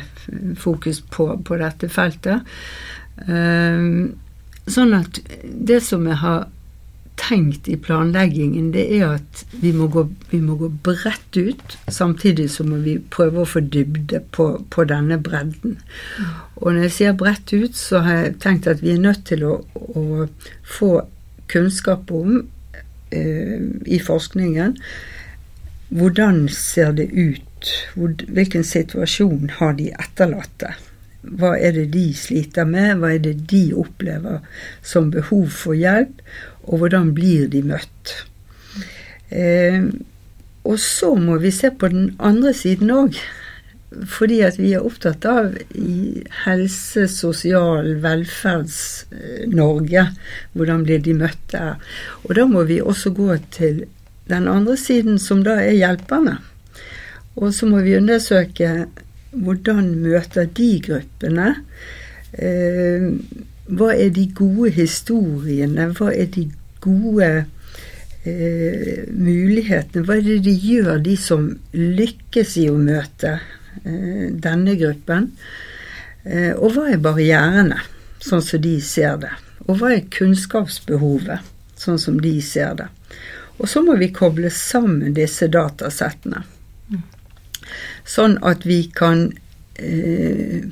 fokus 0.58 1.01
på, 1.12 1.34
på, 1.43 1.60
dette 1.60 1.91
feltet. 1.91 2.48
Uh, 3.27 4.08
sånn 4.69 4.96
at 4.96 5.19
det 5.43 5.81
som 5.84 6.08
jeg 6.08 6.22
har 6.24 6.48
tenkt 7.20 7.68
i 7.70 7.76
planleggingen, 7.78 8.72
det 8.74 8.86
er 8.98 9.18
at 9.18 9.44
vi 9.62 9.74
må 9.76 9.90
gå, 9.92 10.06
vi 10.32 10.40
må 10.42 10.56
gå 10.60 10.70
bredt 10.86 11.38
ut, 11.38 11.78
samtidig 11.92 12.50
så 12.54 12.66
må 12.68 12.80
vi 12.86 12.98
prøve 13.12 13.44
å 13.44 13.50
få 13.50 13.62
dybde 13.66 14.24
på, 14.36 14.50
på, 14.72 14.88
denne 14.90 15.20
bredden. 15.22 15.78
Og 16.58 16.74
når 16.74 16.88
jeg 16.88 16.96
sier 16.98 17.20
bredt 17.20 17.54
ut, 17.54 17.76
så 17.78 18.04
har 18.06 18.24
jeg 18.24 18.40
tenkt 18.44 18.70
at 18.72 18.84
vi 18.84 18.96
er 18.96 19.04
nødt 19.04 19.26
til 19.30 19.46
å, 19.48 19.60
å 19.76 20.28
få 20.68 20.94
kunnskap 21.50 22.12
om 22.14 22.42
eh, 23.12 23.58
i 23.90 24.00
forskningen 24.04 24.78
hvordan 25.90 26.48
ser 26.54 26.92
det 26.92 27.10
ut, 27.12 27.46
Hvor, 27.96 28.14
hvilken 28.28 28.64
situasjon 28.64 29.50
har 29.58 29.74
de 29.76 29.90
etterlatte 29.92 30.76
Hva 31.22 31.56
er 31.58 31.74
det 31.76 31.90
de 31.92 32.06
sliter 32.16 32.64
med? 32.70 33.02
Hva 33.02 33.10
er 33.18 33.24
det 33.26 33.34
de 33.52 33.74
opplever 33.76 34.40
som 34.86 35.10
behov 35.12 35.50
for 35.52 35.76
hjelp? 35.76 36.22
Og 36.68 36.82
hvordan 36.82 37.13
blir 37.18 37.50
de 37.51 37.63
møtt? 37.66 38.16
Eh, 39.30 39.84
og 40.68 40.80
så 40.82 41.13
må 41.16 41.38
vi 41.42 41.51
se 41.56 41.72
på 41.72 41.89
den 41.92 42.16
andre 42.20 42.54
siden 42.54 42.92
òg. 42.94 43.20
Fordi 43.89 44.42
at 44.46 44.60
vi 44.62 44.75
er 44.78 44.86
opptatt 44.86 45.25
av 45.25 45.56
i 45.74 46.22
helse, 46.44 47.08
sosial, 47.10 47.96
velferds-Norge. 48.04 50.04
Hvordan 50.54 50.84
blir 50.86 51.01
de 51.06 51.16
møtt 51.18 51.48
der? 51.56 51.80
Og 52.28 52.36
da 52.38 52.46
må 52.46 52.68
vi 52.70 52.82
også 52.82 53.10
gå 53.18 53.34
til 53.56 53.86
den 54.30 54.48
andre 54.48 54.78
siden, 54.78 55.18
som 55.18 55.42
da 55.46 55.58
er 55.63 55.80
hjelperne. 55.80 56.38
Og 57.39 57.54
så 57.56 57.66
må 57.70 57.82
vi 57.82 57.98
undersøke 57.98 58.86
hvordan 59.32 59.94
møter 60.04 60.50
de 60.58 60.70
gruppene? 60.86 61.54
Eh, 62.34 63.10
hva 63.70 63.94
er 63.94 64.10
de 64.14 64.26
gode 64.34 64.72
historiene? 64.74 65.90
Hva 65.98 66.10
er 66.14 66.30
de 66.34 66.48
gode 66.82 67.30
eh, 68.26 69.06
mulighetene? 69.14 70.06
Hva 70.08 70.18
er 70.18 70.26
det 70.26 70.40
de 70.48 70.56
gjør, 70.58 70.98
de 71.06 71.16
som 71.20 71.52
lykkes 71.76 72.56
i 72.64 72.70
å 72.72 72.78
møte 72.82 73.36
eh, 73.84 74.30
denne 74.34 74.78
gruppen? 74.80 75.30
Eh, 76.26 76.54
og 76.56 76.74
hva 76.76 76.88
er 76.94 77.04
barrierene, 77.04 77.82
sånn 78.24 78.44
som 78.46 78.64
de 78.64 78.80
ser 78.82 79.22
det? 79.22 79.36
Og 79.68 79.78
hva 79.78 79.94
er 79.94 80.08
kunnskapsbehovet, 80.18 81.46
sånn 81.78 82.02
som 82.02 82.18
de 82.24 82.40
ser 82.42 82.74
det? 82.80 82.90
Og 83.60 83.68
så 83.70 83.84
må 83.84 84.00
vi 84.00 84.10
koble 84.16 84.50
sammen 84.56 85.14
disse 85.14 85.50
datasettene. 85.52 86.46
Sånn 88.08 88.40
at 88.48 88.64
vi 88.66 88.82
kan 88.96 89.28
eh, 89.78 90.66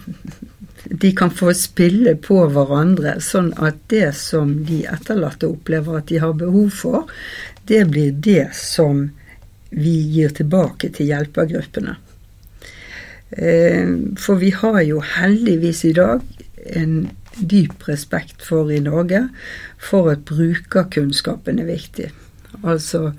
De 0.89 1.11
kan 1.15 1.31
få 1.33 1.51
spille 1.57 2.15
på 2.23 2.39
hverandre, 2.53 3.17
sånn 3.23 3.51
at 3.59 3.79
det 3.91 4.11
som 4.15 4.53
de 4.67 4.83
etterlatte 4.87 5.49
opplever 5.49 5.99
at 5.99 6.09
de 6.11 6.21
har 6.23 6.35
behov 6.39 6.69
for, 6.75 7.07
det 7.67 7.83
blir 7.91 8.13
det 8.23 8.49
som 8.55 9.07
vi 9.69 9.95
gir 10.15 10.31
tilbake 10.35 10.89
til 10.95 11.11
hjelpergruppene. 11.11 11.97
Eh, 13.31 13.89
for 14.15 14.39
vi 14.39 14.53
har 14.55 14.79
jo 14.87 15.01
heldigvis 15.03 15.83
i 15.89 15.95
dag 15.97 16.23
en 16.77 17.09
dyp 17.37 17.87
respekt 17.89 18.41
for 18.41 18.71
i 18.71 18.79
Norge 18.81 19.27
for 19.89 20.09
at 20.11 20.23
brukerkunnskapen 20.29 21.59
er 21.61 21.69
viktig. 21.69 22.07
Altså 22.63 23.11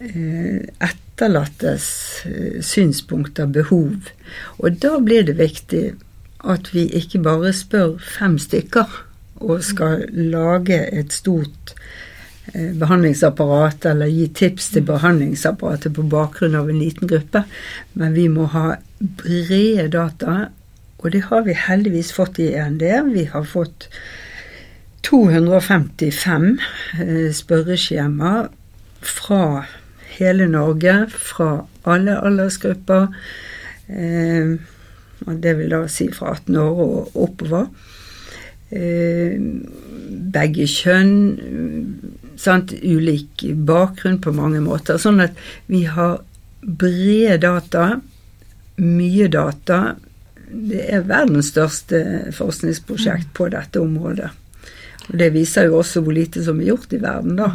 eh, 0.00 0.66
etterlattes 0.82 1.86
eh, 2.28 2.58
synspunkter, 2.62 3.46
behov. 3.46 4.10
Og 4.58 4.82
da 4.82 4.98
blir 4.98 5.24
det 5.28 5.38
viktig 5.38 5.84
at 6.50 6.70
vi 6.74 6.86
ikke 6.98 7.22
bare 7.24 7.52
spør 7.56 7.96
fem 7.98 8.38
stykker 8.38 8.90
og 9.44 9.62
skal 9.64 10.04
lage 10.12 10.78
et 10.94 11.12
stort 11.12 11.74
eh, 12.54 12.72
behandlingsapparat 12.78 13.86
eller 13.90 14.12
gi 14.12 14.28
tips 14.40 14.70
til 14.74 14.86
behandlingsapparatet 14.88 15.94
på 15.96 16.06
bakgrunn 16.10 16.56
av 16.58 16.70
en 16.70 16.80
liten 16.80 17.10
gruppe, 17.10 17.44
men 17.94 18.14
vi 18.16 18.28
må 18.32 18.48
ha 18.54 18.76
brede 19.00 19.88
data, 19.92 20.36
og 20.98 21.12
det 21.12 21.26
har 21.28 21.44
vi 21.44 21.56
heldigvis 21.58 22.14
fått 22.16 22.38
i 22.40 22.54
END. 22.56 22.84
Vi 23.12 23.26
har 23.28 23.44
fått 23.44 23.88
255 25.04 26.46
eh, 27.00 27.32
spørreskjemaer 27.36 28.48
fra 29.04 29.66
hele 30.16 30.46
Norge, 30.48 30.94
fra 31.10 31.66
alle 31.84 32.16
aldersgrupper. 32.24 33.10
Eh, 33.88 34.56
og 35.26 35.40
det 35.42 35.56
vil 35.58 35.72
da 35.72 35.84
si 35.90 36.08
fra 36.12 36.34
18 36.36 36.56
år 36.60 36.80
og 36.84 37.18
oppover. 37.26 37.68
Eh, 38.74 39.36
begge 40.34 40.68
kjønn. 40.70 41.14
Sant? 42.40 42.74
Ulik 42.82 43.44
bakgrunn 43.66 44.20
på 44.22 44.34
mange 44.36 44.62
måter. 44.64 44.98
Sånn 45.00 45.22
at 45.24 45.38
vi 45.70 45.84
har 45.88 46.20
brede 46.64 47.38
data, 47.44 48.00
mye 48.80 49.28
data. 49.32 49.96
Det 50.54 50.86
er 50.92 51.06
verdens 51.08 51.52
største 51.54 52.32
forskningsprosjekt 52.34 53.32
på 53.36 53.48
dette 53.54 53.82
området. 53.82 54.32
Og 55.04 55.18
Det 55.20 55.32
viser 55.34 55.68
jo 55.68 55.78
også 55.82 56.00
hvor 56.00 56.16
lite 56.16 56.42
som 56.44 56.60
er 56.60 56.70
gjort 56.70 56.94
i 56.96 57.00
verden, 57.02 57.36
da. 57.36 57.50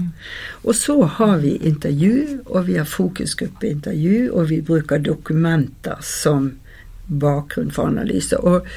Og 0.63 0.75
så 0.77 1.01
har 1.17 1.39
vi 1.41 1.55
intervju, 1.65 2.43
og 2.45 2.67
vi 2.67 2.77
har 2.77 2.85
fokusgruppeintervju, 2.85 4.29
og 4.33 4.49
vi 4.51 4.61
bruker 4.61 5.01
dokumenter 5.01 5.97
som 6.05 6.51
bakgrunn 7.09 7.71
for 7.73 7.89
analyse. 7.91 8.37
Og 8.37 8.67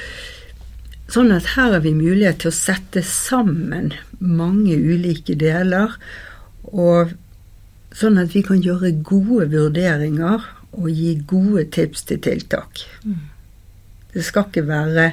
sånn 1.13 1.33
at 1.35 1.53
her 1.55 1.75
har 1.75 1.83
vi 1.85 1.93
mulighet 1.95 2.41
til 2.43 2.51
å 2.51 2.57
sette 2.57 3.03
sammen 3.05 3.93
mange 4.19 4.75
ulike 4.75 5.35
deler, 5.39 5.95
og 6.73 7.13
sånn 7.93 8.17
at 8.21 8.33
vi 8.33 8.41
kan 8.45 8.63
gjøre 8.63 8.95
gode 9.05 9.49
vurderinger 9.53 10.47
og 10.73 10.89
gi 10.89 11.13
gode 11.29 11.67
tips 11.73 12.07
til 12.09 12.21
tiltak. 12.23 12.81
Mm. 13.05 13.29
Det 14.13 14.23
skal 14.25 14.49
ikke 14.49 14.65
være 14.65 15.05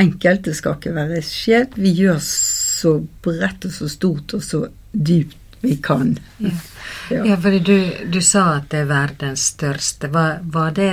enkelt, 0.00 0.44
det 0.44 0.56
skal 0.58 0.76
ikke 0.78 0.94
være 0.96 1.22
skjevt. 1.24 1.78
Vi 1.80 1.92
gjør 1.96 2.20
så 2.24 2.98
bredt 3.24 3.68
og 3.68 3.74
så 3.74 3.88
stort 3.88 4.36
og 4.36 4.44
så 4.44 4.64
dypt 4.92 5.40
vi 5.64 5.76
kan. 5.80 6.18
Ja, 6.38 6.50
ja. 7.14 7.24
ja 7.30 7.36
fordi 7.40 7.60
du, 7.64 7.76
du, 8.12 8.20
sa 8.24 8.58
at 8.58 8.70
det 8.72 8.84
er 8.84 8.90
verdens 8.90 9.48
største. 9.54 10.10
Var, 10.12 10.42
var, 10.52 10.74
det 10.76 10.90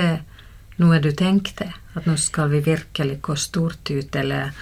noe 0.80 1.00
du 1.02 1.10
tenkte? 1.16 1.72
At 1.94 2.06
nå 2.08 2.16
skal 2.20 2.52
vi 2.52 2.62
virkelig 2.64 3.18
gå 3.20 3.36
stort 3.36 3.90
ut, 3.90 4.16
eller, 4.16 4.52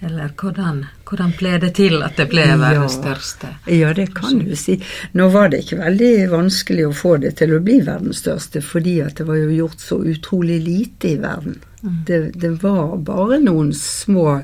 eller 0.00 0.32
hvordan, 0.34 0.84
hvordan, 1.06 1.34
ble 1.38 1.56
det 1.62 1.72
til 1.78 2.00
at 2.02 2.18
det 2.18 2.26
ble 2.32 2.46
verdens 2.58 2.98
største? 2.98 3.52
Ja, 3.70 3.92
det 3.94 4.08
kan 4.16 4.42
du 4.42 4.54
si. 4.58 4.80
Nå 5.14 5.28
var 5.30 5.52
det 5.52 5.64
ikke 5.64 5.82
veldig 5.84 6.12
vanskelig 6.32 6.88
å 6.88 6.94
få 6.96 7.16
det 7.22 7.36
til 7.40 7.54
å 7.54 7.62
bli 7.62 7.80
verdens 7.86 8.24
største, 8.24 8.62
fordi 8.64 8.98
at 9.06 9.20
det 9.20 9.28
var 9.30 9.38
jo 9.38 9.50
gjort 9.62 9.84
så 9.84 10.00
utrolig 10.02 10.58
lite 10.66 11.14
i 11.14 11.20
verden. 11.22 11.60
Mm. 11.82 12.00
Det, 12.06 12.22
det 12.42 12.56
var 12.64 12.96
bare 13.06 13.38
noen 13.42 13.70
små 13.76 14.40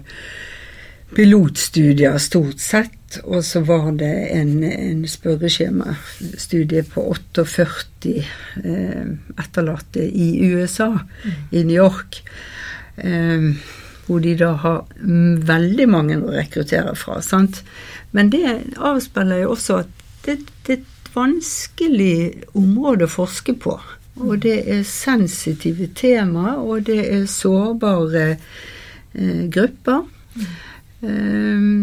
pilotstudier 1.16 2.18
stort 2.22 2.62
sett. 2.62 2.95
Og 3.24 3.44
så 3.46 3.62
var 3.66 3.92
det 4.00 4.12
en, 4.34 4.64
en 4.66 5.04
spørreskjemastudie 5.08 6.82
på 6.90 7.04
48 7.14 8.14
eh, 8.64 9.10
etterlatte 9.38 10.02
i 10.04 10.28
USA, 10.50 10.90
mm. 10.98 11.36
i 11.50 11.62
New 11.62 11.76
York. 11.76 12.20
Eh, 12.96 13.52
hvor 14.06 14.22
de 14.22 14.34
da 14.38 14.52
har 14.62 14.84
veldig 15.50 15.86
mange 15.90 16.18
å 16.20 16.34
rekruttere 16.34 16.94
fra. 16.98 17.20
sant? 17.22 17.62
Men 18.14 18.30
det 18.34 18.44
avspeiler 18.78 19.42
jo 19.42 19.54
også 19.56 19.80
at 19.82 20.04
det, 20.26 20.38
det 20.66 20.76
er 20.76 20.82
et 20.82 21.10
vanskelig 21.16 22.18
område 22.58 23.08
å 23.08 23.14
forske 23.16 23.56
på. 23.58 23.78
Og 24.22 24.38
det 24.44 24.58
er 24.72 24.84
sensitive 24.88 25.90
temaer, 25.98 26.60
og 26.62 26.86
det 26.88 27.00
er 27.04 27.26
sårbare 27.30 28.28
eh, 28.36 29.42
grupper. 29.52 30.06
Mm. 30.36 30.46
Ehm, 31.06 31.80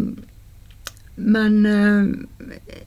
men 1.16 1.66
eh, 1.70 2.78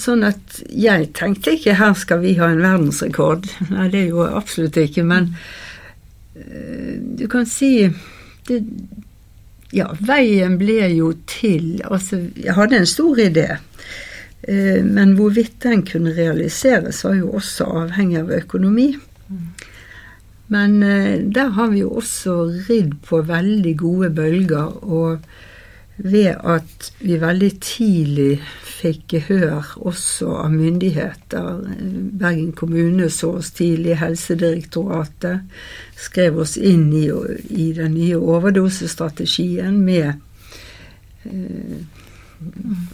sånn 0.00 0.24
at 0.26 0.60
jeg 0.66 1.10
tenkte 1.18 1.54
ikke 1.54 1.76
her 1.78 1.94
skal 1.98 2.22
vi 2.24 2.36
ha 2.40 2.50
en 2.50 2.62
verdensrekord. 2.64 3.46
Nei, 3.74 3.88
det 3.92 4.04
er 4.04 4.14
jo 4.14 4.26
absolutt 4.26 4.78
ikke. 4.80 5.04
Men 5.06 5.32
eh, 6.34 6.98
du 6.98 7.26
kan 7.30 7.48
si 7.48 7.74
det, 8.48 8.64
Ja, 9.70 9.92
veien 10.02 10.56
ble 10.58 10.88
jo 10.96 11.12
til 11.30 11.76
Altså, 11.86 12.24
jeg 12.34 12.56
hadde 12.56 12.80
en 12.80 12.88
stor 12.90 13.20
idé. 13.22 13.52
Eh, 14.42 14.80
men 14.82 15.14
hvorvidt 15.18 15.60
den 15.62 15.84
kunne 15.86 16.16
realiseres, 16.16 17.04
var 17.06 17.14
jo 17.20 17.36
også 17.38 17.68
avhengig 17.84 18.18
av 18.24 18.34
økonomi. 18.40 18.88
Men 20.50 20.80
der 21.30 21.52
har 21.54 21.68
vi 21.70 21.84
jo 21.84 21.92
også 22.00 22.32
ridd 22.66 22.96
på 23.06 23.20
veldig 23.28 23.76
gode 23.78 24.08
bølger. 24.10 24.72
og 24.82 25.20
ved 26.02 26.34
at 26.48 26.92
vi 27.04 27.20
veldig 27.20 27.50
tidlig 27.60 28.40
fikk 28.80 29.12
gehør 29.12 29.74
også 29.76 30.30
av 30.44 30.50
myndigheter. 30.54 31.60
Bergen 32.20 32.52
kommune 32.56 33.10
så 33.12 33.30
oss 33.40 33.50
tidlig, 33.56 33.96
Helsedirektoratet 34.00 35.40
skrev 36.00 36.38
oss 36.40 36.56
inn 36.56 36.92
i, 36.96 37.10
i 37.50 37.72
den 37.76 37.94
nye 37.98 38.18
overdosestrategien 38.18 39.84
med 39.84 40.12
eh, 41.28 41.78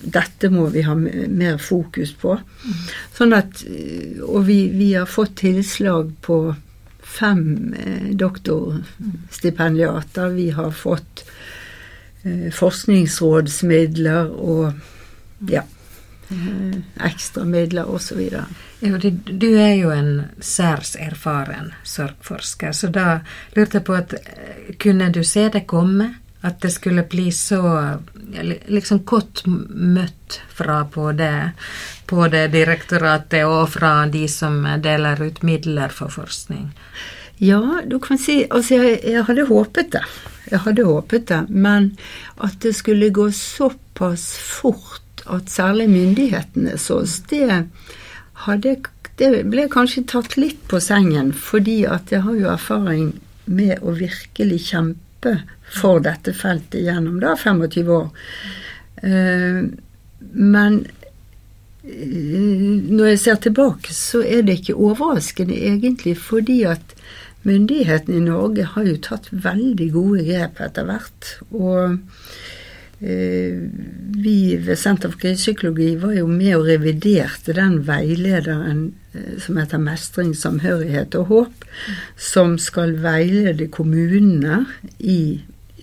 dette 0.03 0.51
må 0.51 0.66
vi 0.75 0.83
ha 0.83 0.95
mer 0.99 1.59
fokus 1.62 2.11
på. 2.19 2.35
Sånn 3.14 3.33
at, 3.37 3.62
og 4.27 4.47
vi, 4.49 4.69
vi 4.75 4.95
har 4.97 5.07
fått 5.07 5.37
tilslag 5.45 6.11
på 6.27 6.55
fem 7.07 7.75
eh, 7.79 8.11
doktorstipendiater. 8.19 10.35
Vi 10.35 10.51
har 10.57 10.71
fått 10.75 11.23
Eh, 11.27 11.33
forskningsrådsmidler 12.55 14.31
og 14.35 14.73
ja, 15.51 15.62
eh, 16.31 16.79
ekstramidler 17.07 17.91
osv. 17.91 18.21
Jo, 18.81 18.99
du 19.27 19.49
er 19.55 19.75
jo 19.75 19.91
en 19.95 20.12
særs 20.41 20.97
erfaren 21.01 21.73
sorgforsker, 21.85 22.73
så 22.73 22.91
da 22.93 23.21
lurte 23.57 23.81
jeg 23.81 23.87
på 23.87 23.97
at 23.97 24.15
eh, 24.21 24.71
kunne 24.83 25.11
du 25.15 25.23
se 25.25 25.49
det 25.53 25.67
komme? 25.71 26.15
At 26.47 26.61
det 26.62 26.71
skulle 26.71 27.03
bli 27.03 27.31
så 27.33 27.59
liksom 28.69 29.01
godt 29.09 29.41
møtt 29.47 30.37
fra 30.55 30.85
både, 30.85 31.31
både 32.07 32.45
direktoratet 32.53 33.43
og 33.49 33.71
fra 33.73 34.05
de 34.12 34.27
som 34.31 34.61
deler 34.85 35.23
ut 35.25 35.43
midler 35.43 35.91
for 35.91 36.12
forskning? 36.12 36.69
Ja, 37.43 37.81
du 37.85 37.99
kan 37.99 38.21
si 38.21 38.45
Altså, 38.51 38.79
jeg, 38.79 39.01
jeg 39.05 39.25
hadde 39.27 39.49
håpet 39.49 39.91
det. 39.97 40.05
Jeg 40.50 40.62
hadde 40.66 40.87
håpet 40.87 41.28
det. 41.30 41.42
Men 41.48 41.92
at 42.37 42.59
det 42.64 42.74
skulle 42.78 43.12
gå 43.14 43.28
såpass 43.35 44.28
fort 44.38 45.24
at 45.26 45.50
særlig 45.50 45.88
myndighetene 45.90 46.76
så 46.78 47.00
oss, 47.02 47.18
det, 47.30 47.64
hadde, 48.46 48.76
det 49.18 49.30
ble 49.50 49.66
kanskje 49.72 50.06
tatt 50.12 50.37
litt 50.38 50.61
på 50.70 50.80
sengen. 50.82 51.32
Fordi 51.35 51.80
at 51.90 52.14
jeg 52.14 52.26
har 52.26 52.38
jo 52.38 52.52
erfaring 52.52 53.11
med 53.46 53.82
å 53.82 53.96
virkelig 53.96 54.61
kjempe 54.70 55.40
for 55.74 56.02
dette 56.02 56.35
feltet 56.37 56.85
gjennom 56.87 57.18
da 57.22 57.35
25 57.38 57.90
år. 57.96 58.09
Uh, 59.02 59.66
men 60.37 60.85
når 61.87 63.12
jeg 63.12 63.18
ser 63.22 63.37
tilbake, 63.44 63.94
så 63.94 64.22
er 64.26 64.42
det 64.46 64.59
ikke 64.61 64.78
overraskende 64.88 65.54
egentlig, 65.54 66.16
fordi 66.18 66.64
at 66.66 66.96
myndighetene 67.46 68.18
i 68.18 68.24
Norge 68.26 68.66
har 68.74 68.88
jo 68.88 68.96
tatt 69.02 69.28
veldig 69.30 69.90
gode 69.94 70.24
grep 70.26 70.61
etter 70.64 70.87
hvert. 70.88 71.32
Og 71.54 71.98
eh, 73.00 73.59
vi 74.16 74.37
ved 74.66 74.80
Senter 74.80 75.12
for 75.12 75.22
krisepsykologi 75.22 75.92
var 76.02 76.16
jo 76.18 76.28
med 76.30 76.54
og 76.59 76.70
reviderte 76.70 77.56
den 77.56 77.80
veilederen 77.88 78.87
eh, 79.14 79.37
som 79.42 79.61
heter 79.61 79.82
Mestring, 79.82 80.35
samhørighet 80.37 81.18
og 81.20 81.30
håp, 81.32 81.68
som 82.18 82.56
skal 82.62 82.96
veilede 83.04 83.70
kommunene 83.72 84.64
i 84.98 85.20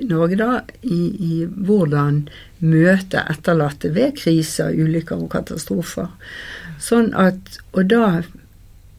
Norge 0.03 0.35
da, 0.35 0.63
i, 0.81 1.01
i 1.21 1.35
hvordan 1.45 2.25
møte 2.65 3.21
etterlatte 3.29 3.93
ved 3.95 4.17
kriser, 4.17 4.73
ulykker 4.73 5.21
og 5.21 5.29
katastrofer. 5.35 6.09
Sånn 6.81 7.13
at, 7.15 7.59
Og 7.71 7.87
da 7.91 8.23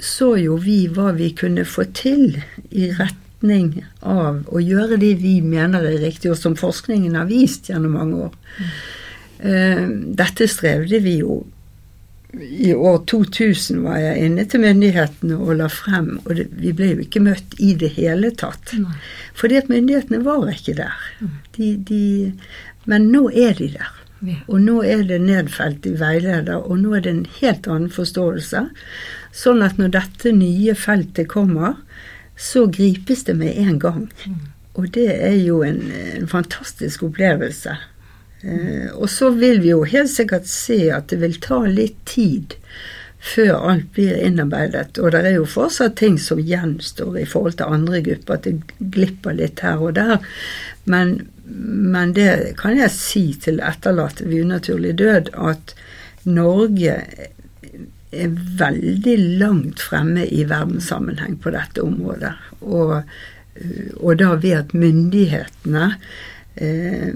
så 0.05 0.35
jo 0.41 0.59
vi 0.61 0.85
hva 0.93 1.13
vi 1.17 1.31
kunne 1.37 1.65
få 1.69 1.87
til 1.97 2.37
i 2.71 2.91
retning 2.95 3.71
av 4.01 4.45
å 4.53 4.61
gjøre 4.61 5.01
det 5.01 5.15
vi 5.23 5.39
mener 5.45 5.85
er 5.89 6.03
riktig, 6.05 6.33
og 6.33 6.41
som 6.41 6.59
forskningen 6.59 7.17
har 7.19 7.31
vist 7.31 7.71
gjennom 7.73 7.97
mange 7.99 8.29
år. 8.29 8.37
Mm. 8.59 9.95
Dette 10.17 10.47
strevde 10.49 11.01
vi 11.05 11.19
jo 11.19 11.43
i 12.41 12.75
år 12.75 13.03
2000 13.07 13.83
var 13.85 13.99
jeg 14.01 14.27
inne 14.27 14.45
til 14.51 14.63
myndighetene 14.65 15.37
og 15.39 15.59
la 15.61 15.69
frem, 15.73 16.15
og 16.25 16.37
det, 16.39 16.49
vi 16.59 16.73
ble 16.77 16.93
jo 16.95 17.03
ikke 17.05 17.23
møtt 17.25 17.57
i 17.63 17.75
det 17.79 17.93
hele 17.99 18.31
tatt. 18.35 18.75
Nei. 18.79 18.97
Fordi 19.39 19.59
at 19.61 19.71
myndighetene 19.73 20.23
var 20.25 20.49
ikke 20.53 20.77
der. 20.81 21.05
Mm. 21.21 21.35
De, 21.57 21.69
de, 21.91 22.01
men 22.91 23.11
nå 23.13 23.29
er 23.31 23.55
de 23.59 23.71
der. 23.77 23.93
Ja. 24.25 24.39
Og 24.49 24.63
nå 24.65 24.79
er 24.89 25.05
det 25.07 25.21
nedfelt 25.21 25.87
i 25.87 25.95
veileder, 26.01 26.65
og 26.65 26.81
nå 26.81 26.95
er 26.97 27.05
det 27.05 27.13
en 27.13 27.27
helt 27.41 27.69
annen 27.69 27.93
forståelse. 27.93 28.67
Sånn 29.35 29.65
at 29.67 29.81
når 29.81 29.95
dette 29.97 30.33
nye 30.35 30.77
feltet 30.79 31.29
kommer, 31.33 31.81
så 32.39 32.67
gripes 32.71 33.25
det 33.27 33.35
med 33.39 33.57
en 33.59 33.79
gang. 33.83 34.05
Mm. 34.27 34.43
Og 34.75 34.91
det 34.95 35.11
er 35.13 35.37
jo 35.39 35.61
en, 35.67 35.81
en 35.91 36.29
fantastisk 36.31 37.05
opplevelse. 37.07 37.77
Eh, 38.45 38.91
og 38.93 39.09
så 39.11 39.31
vil 39.35 39.63
vi 39.63 39.71
jo 39.73 39.85
helt 39.89 40.11
sikkert 40.11 40.49
se 40.51 40.89
at 40.95 41.09
det 41.13 41.21
vil 41.23 41.39
ta 41.43 41.63
litt 41.67 42.01
tid 42.11 42.57
før 43.25 43.55
alt 43.71 43.87
blir 43.97 44.19
innarbeidet. 44.21 44.99
Og 45.01 45.15
det 45.15 45.23
er 45.25 45.39
jo 45.39 45.47
fortsatt 45.49 45.97
ting 46.01 46.19
som 46.21 46.43
gjenstår 46.43 47.23
i 47.23 47.29
forhold 47.29 47.57
til 47.61 47.73
andre 47.73 48.03
grupper, 48.05 48.37
at 48.37 48.49
det 48.49 48.91
glipper 48.95 49.39
litt 49.39 49.63
her 49.65 49.81
og 49.81 49.95
der. 49.97 50.19
Men, 50.91 51.17
men 51.47 52.13
det 52.19 52.57
kan 52.61 52.77
jeg 52.77 52.93
si 52.93 53.25
til 53.41 53.63
etterlatte 53.65 54.27
ved 54.29 54.45
unaturlig 54.45 54.99
død, 55.01 55.33
at 55.41 55.73
Norge 56.29 56.99
er 58.23 58.37
veldig 58.61 59.17
langt 59.41 59.83
fremme 59.83 60.27
i 60.27 60.45
verdenssammenheng 60.49 61.37
på 61.43 61.53
dette 61.55 61.83
området. 61.85 62.33
Og, 62.63 63.01
og 64.01 64.17
da 64.21 64.31
ved 64.35 64.57
at 64.61 64.75
myndighetene 64.77 65.91
eh, 66.57 67.11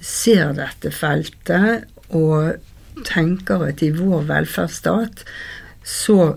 ser 0.00 0.56
dette 0.58 0.92
feltet 0.94 1.86
og 2.08 3.04
tenker 3.06 3.68
at 3.68 3.82
i 3.84 3.92
vår 3.94 4.26
velferdsstat 4.28 5.24
så 5.86 6.36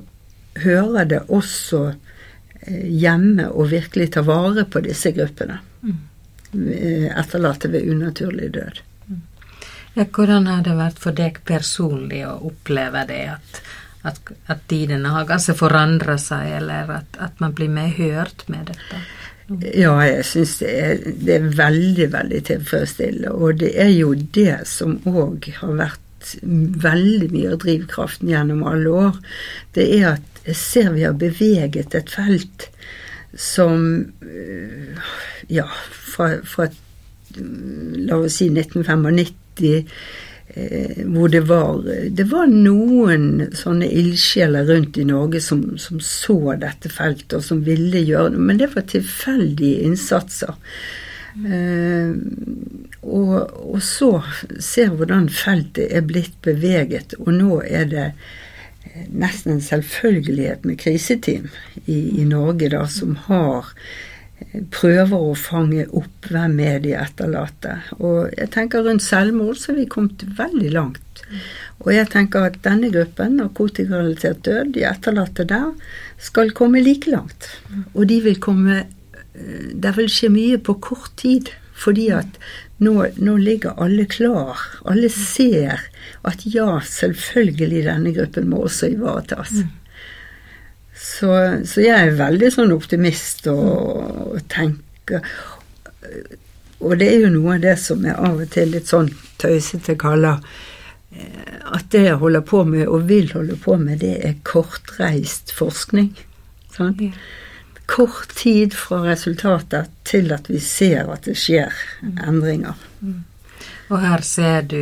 hører 0.62 1.10
det 1.10 1.22
også 1.32 1.82
eh, 1.92 2.88
hjemme 2.88 3.50
å 3.50 3.68
virkelig 3.72 4.12
ta 4.16 4.24
vare 4.28 4.66
på 4.70 4.84
disse 4.86 5.14
gruppene. 5.16 5.60
Mm. 5.82 6.00
Etterlatte 7.16 7.72
ved 7.72 7.88
unaturlig 7.88 8.52
død. 8.58 8.82
Mm. 9.08 9.22
Ja, 9.96 10.06
hvordan 10.06 10.50
har 10.52 10.66
det 10.68 10.76
vært 10.80 11.00
for 11.04 11.16
deg 11.16 11.40
personlig 11.48 12.26
å 12.28 12.38
oppleve 12.52 13.06
det 13.10 13.24
at 13.38 13.62
at, 14.08 14.20
at 14.50 14.62
tidene 14.72 15.14
har 15.14 15.28
kanskje 15.30 15.58
forandra 15.60 16.18
seg, 16.22 16.48
eller 16.62 16.94
at, 17.00 17.18
at, 17.22 17.36
man 17.44 17.56
blir 17.58 17.72
mer 17.72 17.92
hørt 17.98 18.46
med 18.50 18.72
dette? 18.72 19.02
Ja, 19.76 19.98
jeg 20.06 20.24
syns 20.30 20.56
det, 20.62 20.72
det, 21.26 21.36
er 21.36 21.50
veldig, 21.58 22.08
veldig 22.14 22.42
tilfredsstillende. 22.48 23.34
Og 23.36 23.60
det 23.62 23.74
er 23.84 23.92
jo 23.92 24.14
det 24.16 24.62
som 24.70 24.96
òg 25.10 25.50
har 25.60 25.76
vært 25.80 26.36
veldig 26.42 27.32
mye 27.34 27.52
av 27.52 27.62
drivkraften 27.64 28.30
gjennom 28.32 28.64
alle 28.70 28.96
år. 29.08 29.20
Det 29.76 29.88
er 29.98 30.08
at 30.14 30.44
jeg 30.46 30.58
ser 30.58 30.94
vi 30.96 31.06
har 31.06 31.18
beveget 31.18 31.98
et 31.98 32.10
felt 32.10 32.70
som 33.38 33.84
Ja, 35.52 35.68
fra, 35.92 36.34
fra 36.44 36.66
la 37.32 38.18
oss 38.18 38.40
si 38.42 38.50
1995 38.52 39.42
Eh, 39.62 39.84
hvor 40.52 41.30
det 41.32 41.42
var, 41.48 41.86
det 42.10 42.26
var 42.28 42.50
noen 42.52 43.54
sånne 43.56 43.88
ildsjeler 43.88 44.68
rundt 44.68 44.98
i 45.00 45.06
Norge 45.08 45.40
som, 45.44 45.62
som, 45.80 46.02
så 46.04 46.56
dette 46.60 46.92
feltet, 46.92 47.38
og 47.38 47.46
som 47.46 47.62
ville 47.64 48.02
gjøre 48.04 48.34
det. 48.34 48.42
Men 48.50 48.60
det 48.60 48.72
var 48.74 48.88
tilfeldige 48.92 49.86
innsatser. 49.88 50.58
Eh, 51.32 52.12
og, 53.02 53.36
og, 53.64 53.80
så 53.86 54.12
ser 54.60 54.92
hvordan 54.98 55.30
feltet 55.32 55.88
er 55.88 56.04
blitt 56.04 56.36
beveget, 56.44 57.16
og 57.22 57.32
nå 57.38 57.62
er 57.64 57.88
det 57.92 58.08
nesten 59.08 59.56
en 59.56 59.64
selvfølgelighet 59.64 60.66
med 60.68 60.80
kriseteam 60.82 61.48
i, 61.86 62.20
i 62.20 62.26
Norge, 62.28 62.68
da, 62.74 62.84
som 62.92 63.16
har 63.30 63.72
prøver 64.74 65.16
å 65.16 65.34
fange 65.38 65.86
opp 65.98 66.30
hvem 66.32 66.58
er 66.64 66.82
de 66.84 66.94
etterlatte. 66.98 67.78
Og 68.00 68.32
jeg 68.36 68.52
tenker 68.56 68.86
rundt 68.86 69.06
selvmord 69.06 69.60
så 69.60 69.72
har 69.72 69.82
vi 69.82 69.90
kommet 69.92 70.26
veldig 70.38 70.72
langt. 70.76 71.24
Og 71.82 71.94
jeg 71.96 72.10
tenker 72.14 72.50
at 72.50 72.60
denne 72.66 72.92
gruppen, 72.94 73.38
narkotikarelatert 73.40 74.44
død, 74.46 74.74
de 74.76 74.86
etterlatte 74.90 75.48
der, 75.50 75.72
skal 76.22 76.54
komme 76.58 76.84
like 76.84 77.10
langt. 77.12 77.50
Og 77.96 78.06
de 78.12 78.20
vil 78.28 78.38
komme 78.42 78.84
eh, 78.84 79.72
Det 79.74 79.96
vil 79.98 80.12
skje 80.12 80.30
mye 80.30 80.60
på 80.62 80.78
kort 80.84 81.16
tid. 81.18 81.50
Fordi 81.82 82.12
at 82.14 82.38
nå, 82.84 82.94
nå 83.18 83.38
ligger 83.42 83.80
alle 83.82 84.06
klar. 84.06 84.60
Alle 84.86 85.10
ser 85.10 85.82
at 86.28 86.46
ja, 86.46 86.76
selvfølgelig 86.86 87.86
denne 87.88 88.14
gruppen 88.14 88.52
må 88.52 88.66
også 88.68 88.92
ivaretas. 88.94 89.64
Mm. 89.64 89.81
Så, 91.02 91.32
så, 91.66 91.82
jeg 91.82 91.98
er 91.98 92.20
veldig 92.20 92.50
sånn 92.54 92.74
optimist 92.76 93.48
og, 93.50 94.36
og 94.36 94.42
tenker 94.52 95.26
Og 96.82 96.94
det 97.02 97.08
er 97.10 97.24
jo 97.24 97.32
noe 97.34 97.56
av 97.56 97.64
det 97.64 97.74
som 97.82 98.06
jeg 98.06 98.14
av 98.14 98.38
og 98.44 98.52
til 98.54 98.70
litt 98.76 98.90
sånn 98.90 99.10
tøysete 99.42 99.96
kaller 100.02 100.38
eh, 101.10 101.58
at 101.74 101.88
det 101.94 102.04
jeg 102.06 102.20
holder 102.22 102.44
på 102.46 102.64
med, 102.68 102.86
og 102.86 103.08
vil 103.10 103.32
holde 103.34 103.58
på 103.62 103.78
med, 103.82 104.02
det 104.02 104.16
er 104.28 104.40
kortreist 104.46 105.54
forskning. 105.56 106.10
Sant? 106.74 107.02
Kort 107.90 108.34
tid 108.38 108.76
fra 108.78 109.02
resultatet 109.06 109.92
til 110.08 110.34
at 110.36 110.50
vi 110.52 110.60
ser 110.64 111.10
at 111.14 111.30
det 111.30 111.38
skjer 111.40 111.74
mm. 112.02 112.18
endringer. 112.28 112.82
Mm. 113.00 113.22
Og 113.92 114.02
her 114.04 114.26
ser 114.26 114.68
du 114.70 114.82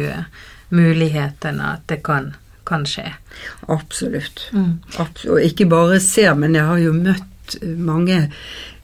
mulighetene, 0.69 1.75
at 1.75 1.87
det 1.91 2.01
kan 2.05 2.33
kan 2.69 2.85
skje. 2.87 3.07
Absolutt. 3.67 4.47
Mm. 4.53 4.79
Abs 5.01 5.25
Og 5.25 5.41
ikke 5.43 5.69
bare 5.69 5.99
ser, 6.03 6.33
men 6.37 6.55
jeg 6.57 6.67
har 6.69 6.81
jo 6.81 6.93
møtt 6.95 7.57
mange 7.65 8.19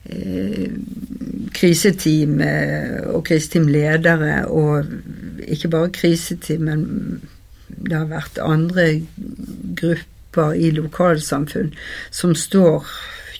eh, 0.04 0.66
kriseteam 1.56 2.40
eh, 2.44 2.98
og 3.12 3.24
kriseteamledere, 3.28 4.46
og 4.50 4.90
ikke 5.46 5.70
bare 5.72 5.94
kriseteam, 5.94 6.66
men 6.68 6.86
det 7.68 7.96
har 7.96 8.10
vært 8.10 8.40
andre 8.42 8.88
grupper 9.76 10.56
i 10.56 10.70
lokalsamfunn 10.74 11.72
som 12.14 12.34
står 12.36 12.88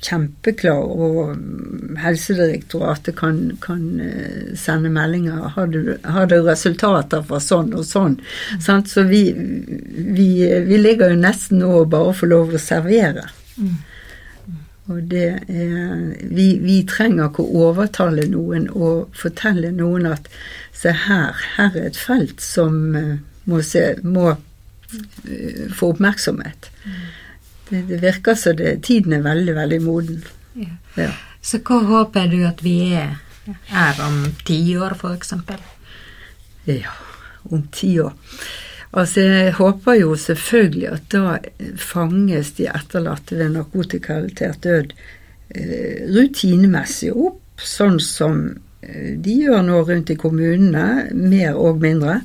kjempeklar, 0.07 0.85
og 0.87 1.99
Helsedirektoratet 2.01 3.17
kan, 3.19 3.41
kan 3.63 3.83
eh, 4.03 4.55
sende 4.59 4.91
meldinger. 4.93 5.51
Har 5.57 5.67
du, 5.73 5.97
har 6.05 6.31
du, 6.31 6.39
resultater 6.47 7.25
fra 7.27 7.41
sånn 7.43 7.73
og 7.77 7.87
sånn? 7.89 8.19
Mm. 8.55 8.87
Så 8.87 9.07
vi, 9.09 9.25
vi, 9.35 10.31
vi, 10.69 10.79
ligger 10.79 11.13
jo 11.15 11.21
nesten 11.21 11.63
nå 11.63 11.73
og 11.83 11.93
bare 11.95 12.15
får 12.17 12.33
lov 12.33 12.55
å 12.55 12.63
servere. 12.63 13.27
Mm. 13.57 13.77
Og 14.87 15.03
det 15.11 15.29
er 15.51 15.95
vi, 16.31 16.49
vi, 16.63 16.79
trenger 16.87 17.27
ikke 17.27 17.43
å 17.43 17.67
overtale 17.71 18.29
noen 18.31 18.69
og 18.71 19.17
fortelle 19.19 19.73
noen 19.75 20.07
at 20.13 20.29
se 20.77 20.93
her, 21.07 21.35
her 21.57 21.75
er 21.75 21.89
et 21.89 21.99
felt 21.99 22.43
som 22.45 22.95
uh, 22.95 23.17
må, 23.51 23.63
se, 23.67 23.97
må 24.07 24.37
uh, 24.37 25.63
få 25.75 25.91
oppmerksomhet. 25.97 26.71
Mm. 26.85 27.01
Det, 27.69 27.83
det, 27.89 28.01
virker 28.03 28.35
som 28.39 28.57
det, 28.59 28.77
tiden 28.87 29.17
er 29.17 29.25
veldig, 29.27 29.55
veldig 29.57 29.81
moden. 29.83 30.21
Ja. 30.55 30.75
Ja. 30.97 31.11
Så 31.43 31.61
hva 31.67 31.81
håper 31.87 32.31
du 32.31 32.41
at 32.47 32.63
vi 32.65 32.77
er, 32.99 33.17
er 33.71 33.99
om 34.07 34.23
ti 34.47 34.61
år, 34.79 34.97
f.eks.? 34.99 35.35
Ja, 36.67 36.95
om 37.51 37.67
ti 37.75 37.93
år. 38.03 38.15
Altså, 38.97 39.21
jeg 39.21 39.53
håper 39.59 39.99
jo 40.01 40.15
selvfølgelig 40.17 40.87
at 40.89 41.09
da 41.13 41.37
fanges 41.79 42.55
de 42.57 42.69
etterlatte 42.71 43.37
ved 43.37 43.53
narkotikarelatert 43.57 44.63
død 44.65 44.95
eh, 45.55 46.07
rutinemessig 46.17 47.11
opp, 47.13 47.43
sånn 47.61 47.99
som 48.03 48.41
eh, 48.81 49.13
de 49.21 49.35
gjør 49.43 49.67
nå 49.67 49.83
rundt 49.89 50.15
i 50.15 50.19
kommunene, 50.19 51.11
mer 51.13 51.59
og 51.61 51.83
mindre, 51.85 52.23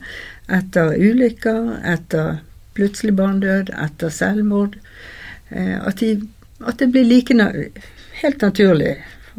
etter 0.52 0.96
ulykker, 0.96 1.76
etter 1.88 2.40
plutselig 2.78 3.18
barnedød, 3.20 3.74
etter 3.76 4.14
selvmord. 4.14 4.78
Eh, 5.52 5.78
at, 5.80 6.00
de, 6.00 6.16
at, 6.66 6.80
det 6.80 6.90
blir 6.94 7.08
like 7.08 7.36
helt 8.22 8.42
naturlig 8.42 8.96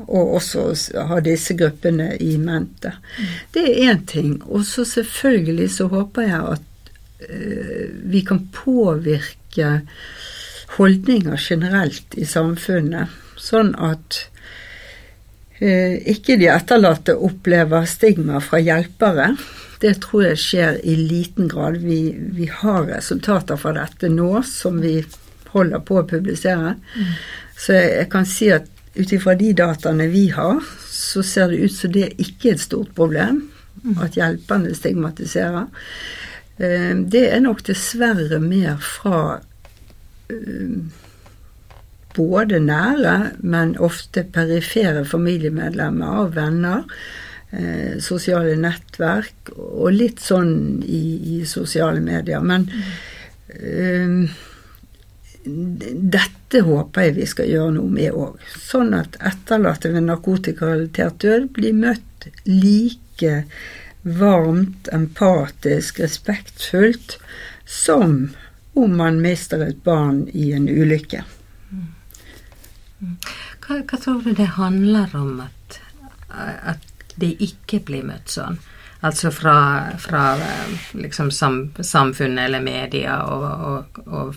å 0.07 0.23
også 0.39 0.71
ha 1.11 1.19
disse 1.21 1.57
gruppene 1.59 2.15
i 2.21 2.37
mente. 2.41 2.95
Mm. 3.19 3.33
Det 3.53 3.65
er 3.69 3.81
én 3.91 4.05
ting. 4.09 4.37
Og 4.49 4.65
så 4.69 4.87
selvfølgelig 4.89 5.69
så 5.77 5.89
håper 5.93 6.31
jeg 6.31 6.45
at 6.57 6.69
Eh, 7.29 7.89
vi 8.05 8.21
kan 8.21 8.49
påvirke 8.53 9.81
holdninger 10.77 11.37
generelt 11.49 12.15
i 12.15 12.27
samfunnet, 12.27 13.13
sånn 13.39 13.75
at 13.79 14.19
eh, 15.61 16.01
ikke 16.15 16.39
de 16.41 16.49
etterlatte 16.51 17.15
opplever 17.15 17.87
stigma 17.87 18.41
fra 18.43 18.59
hjelpere. 18.63 19.35
Det 19.83 19.97
tror 20.03 20.25
jeg 20.31 20.41
skjer 20.43 20.81
i 20.87 20.97
liten 20.99 21.51
grad. 21.53 21.79
Vi, 21.83 22.01
vi 22.35 22.49
har 22.51 22.89
resultater 22.91 23.61
fra 23.61 23.75
dette 23.77 24.11
nå 24.11 24.43
som 24.49 24.81
vi 24.83 25.01
holder 25.55 25.83
på 25.87 26.01
å 26.01 26.07
publisere. 26.09 26.77
Mm. 26.97 27.13
Så 27.59 27.77
jeg, 27.79 28.09
kan 28.13 28.27
si 28.29 28.51
at 28.53 28.69
ut 28.97 29.13
ifra 29.15 29.35
de 29.39 29.53
dataene 29.57 30.09
vi 30.13 30.27
har, 30.35 30.61
så 30.89 31.23
ser 31.25 31.53
det 31.53 31.63
ut 31.67 31.77
som 31.77 31.93
det 31.95 32.11
ikke 32.21 32.51
er 32.53 32.59
et 32.59 32.65
stort 32.65 32.93
problem 32.97 33.45
mm. 33.85 33.97
at 34.05 34.19
hjelperne 34.19 34.75
stigmatiserer. 34.77 35.71
Eh, 36.59 36.93
det 37.15 37.27
er 37.31 37.45
nok 37.45 37.65
dessverre 37.69 38.41
mer 38.43 38.77
fra 38.85 39.23
eh, 40.33 40.77
både 42.17 42.61
nære, 42.61 43.17
men 43.41 43.77
ofte 43.81 44.27
perifere 44.29 45.05
familiemedlemmer 45.09 46.25
og 46.27 46.37
venner. 46.37 46.85
Eh, 47.53 47.99
sosiale 48.01 48.55
nettverk 48.61 49.53
og 49.57 49.91
litt 49.93 50.23
sånn 50.25 50.55
i, 50.85 51.03
i 51.37 51.43
sosiale 51.49 52.01
medier. 52.05 52.45
Men 52.45 52.69
mm. 52.69 54.25
Dette 55.45 56.63
håper 56.63 57.09
jeg 57.09 57.15
vi 57.17 57.27
skal 57.27 57.51
gjøre 57.51 57.75
noe 57.77 57.91
med 57.91 58.15
òg. 58.15 58.43
Sånn 58.63 58.95
at 58.95 59.17
etterlatte 59.19 59.91
ved 59.95 60.07
narkotikarelatert 60.07 61.19
død 61.25 61.49
blir 61.57 61.75
møtt 61.77 62.29
like 62.47 63.43
varmt, 64.03 64.89
empatisk, 64.93 66.01
respektfullt 66.03 67.19
som 67.67 68.33
om 68.75 68.97
man 68.97 69.21
mister 69.23 69.63
et 69.67 69.83
barn 69.85 70.25
i 70.33 70.53
en 70.57 70.69
ulykke. 70.69 71.23
Hva, 73.03 73.79
hva, 73.83 73.99
tror 73.99 74.23
du 74.23 74.33
det 74.39 74.55
handler 74.57 75.11
om 75.19 75.41
at, 75.43 75.81
at 76.31 77.15
det 77.19 77.35
ikke 77.43 77.83
blir 77.87 78.07
møtt 78.07 78.31
sånn? 78.33 78.61
Altså 79.03 79.33
fra, 79.35 79.57
fra 79.99 80.37
liksom 80.95 81.33
sam, 81.35 81.73
samfunnet 81.75 82.47
eller 82.47 82.63
media 82.63 83.17
og, 83.27 83.47
og, 83.67 84.03
og 84.07 84.31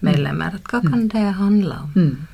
familiemedlemmer. 0.00 0.58
Hva 0.70 0.80
kan 0.80 1.08
det 1.08 1.18
handle 1.18 1.74
om? 1.74 1.92
Mm. 1.96 2.26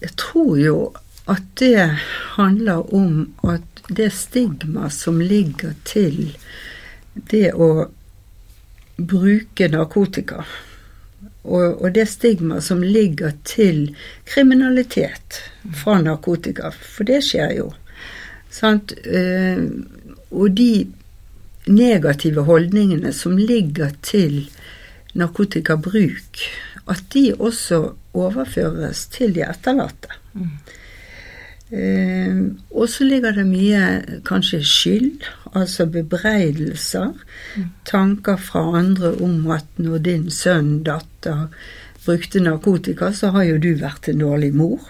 Jeg 0.00 0.16
tror 0.16 0.58
jo 0.58 0.76
at 1.24 1.42
det 1.58 1.98
handler 2.36 2.94
om 2.94 3.34
at 3.42 3.82
det 3.88 4.10
stigma 4.12 4.90
som 4.90 5.20
ligger 5.20 5.74
til 5.84 6.36
det 7.14 7.52
å 7.54 7.88
bruke 8.96 9.68
narkotika, 9.68 10.44
og, 11.42 11.82
og 11.82 11.92
det 11.94 12.06
stigma 12.10 12.60
som 12.60 12.82
ligger 12.82 13.34
til 13.44 13.94
kriminalitet 14.24 15.40
fra 15.82 16.00
narkotika, 16.02 16.70
for 16.70 17.06
det 17.06 17.22
skjer 17.26 17.56
jo. 17.58 17.70
Sant? 18.52 18.92
Eh, 19.04 19.62
og 20.30 20.50
de 20.58 20.86
negative 21.66 22.46
holdningene 22.46 23.12
som 23.14 23.38
ligger 23.38 23.94
til 24.02 24.50
narkotikabruk, 25.18 26.44
at 26.88 27.02
de 27.14 27.32
også 27.38 27.82
overføres 28.14 29.06
til 29.12 29.34
de 29.36 29.44
etterlatte. 29.46 30.16
Mm. 30.32 30.50
Eh, 31.72 32.40
og 32.70 32.88
så 32.92 33.04
ligger 33.08 33.32
det 33.32 33.46
mye 33.48 33.84
kanskje 34.28 34.60
skyld, 34.66 35.28
altså 35.56 35.86
bebreidelser. 35.86 37.12
Mm. 37.56 37.68
Tanker 37.88 38.36
fra 38.36 38.64
andre 38.78 39.14
om 39.24 39.46
at 39.50 39.68
når 39.80 40.04
din 40.08 40.28
sønn, 40.30 40.82
datter, 40.84 41.48
brukte 42.04 42.42
narkotika, 42.42 43.12
så 43.12 43.30
har 43.30 43.46
jo 43.46 43.58
du 43.62 43.72
vært 43.80 44.08
en 44.10 44.20
dårlig 44.20 44.52
mor 44.58 44.80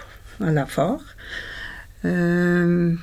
eller 0.43 0.67
far. 0.67 1.03
Eh, 2.03 2.99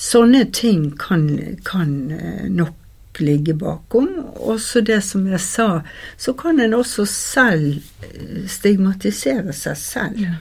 sånne 0.00 0.44
ting 0.54 0.92
kan, 1.00 1.26
kan 1.66 1.96
eh, 2.16 2.46
nok 2.48 2.78
ligge 3.20 3.54
bakom. 3.54 4.08
Også 4.34 4.80
det 4.80 5.00
som 5.04 5.26
jeg 5.28 5.40
sa, 5.40 5.82
så 6.16 6.32
kan 6.38 6.60
en 6.60 6.74
også 6.74 7.06
selv 7.08 7.82
eh, 8.06 8.46
stigmatisere 8.48 9.52
seg 9.56 9.76
selv. 9.76 10.22
Ja. 10.22 10.38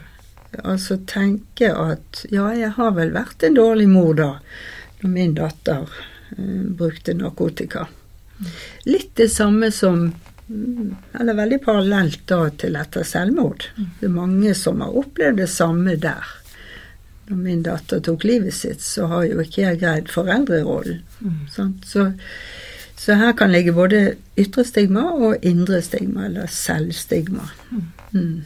Altså 0.67 0.97
tenke 1.07 1.71
at 1.71 2.25
ja, 2.31 2.49
jeg 2.55 2.73
har 2.75 2.95
vel 2.97 3.13
vært 3.15 3.43
en 3.47 3.55
dårlig 3.55 3.87
mor 3.91 4.13
da, 4.19 4.31
når 5.01 5.13
min 5.13 5.35
datter 5.37 5.87
uh, 5.87 6.65
brukte 6.75 7.15
narkotika. 7.15 7.85
Litt 8.89 9.13
det 9.15 9.29
samme 9.31 9.69
som 9.71 10.09
mm, 10.47 10.95
Eller 11.19 11.37
veldig 11.37 11.59
parallelt 11.63 12.23
da 12.27 12.49
til 12.49 12.75
etter 12.75 13.05
selvmord. 13.07 13.67
Det 13.99 14.09
er 14.09 14.15
mange 14.15 14.55
som 14.57 14.81
har 14.83 14.97
opplevd 14.97 15.39
det 15.39 15.49
samme 15.53 15.95
der. 15.95 16.35
Når 17.29 17.37
min 17.37 17.61
datter 17.63 18.01
tok 18.03 18.25
livet 18.27 18.53
sitt, 18.57 18.81
så 18.83 19.05
har 19.07 19.27
jo 19.29 19.39
ikke 19.39 19.61
jeg 19.61 19.79
greid 19.79 20.09
foreldrerollen. 20.11 20.99
Mm. 21.21 21.37
Så, 21.53 22.09
så, 23.01 23.13
her 23.17 23.33
kan 23.33 23.49
ligge 23.49 23.73
både 23.73 23.99
ytre 24.37 24.61
stigma 24.61 25.07
og 25.17 25.41
indre 25.41 25.79
stigma, 25.81 26.27
eller 26.27 26.51
selvstigma. 26.53 27.47
Mm. 28.13 28.43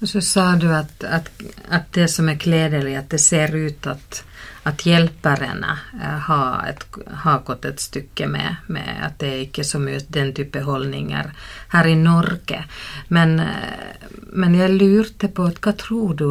Og 0.00 0.08
så 0.08 0.22
sa 0.24 0.46
du 0.56 0.70
at, 0.72 1.04
at, 1.04 1.28
at, 1.68 1.90
det 1.92 2.06
som 2.08 2.30
er 2.32 2.40
gledelig, 2.40 2.94
at 2.96 3.10
det 3.12 3.20
ser 3.20 3.52
ut 3.52 3.86
at, 3.92 4.22
at 4.64 4.84
hjelperne 4.88 5.74
eh, 6.00 6.18
har, 6.28 6.54
et, 6.70 6.86
har, 7.24 7.42
gått 7.44 7.68
et 7.68 7.84
stykke 7.84 8.30
med, 8.32 8.64
med, 8.72 8.88
at 9.10 9.18
det 9.20 9.32
er 9.32 9.44
ikke 9.44 9.64
så 9.68 9.80
mye 9.82 10.00
den 10.08 10.32
type 10.36 10.62
holdninger 10.64 11.28
her 11.76 11.90
i 11.92 11.98
Norge. 12.00 12.62
Men, 13.12 13.36
eh, 13.44 14.08
men 14.32 14.56
jeg 14.56 14.72
lurte 14.72 15.28
på 15.28 15.50
hva 15.52 15.76
tror 15.76 16.16
du 16.16 16.30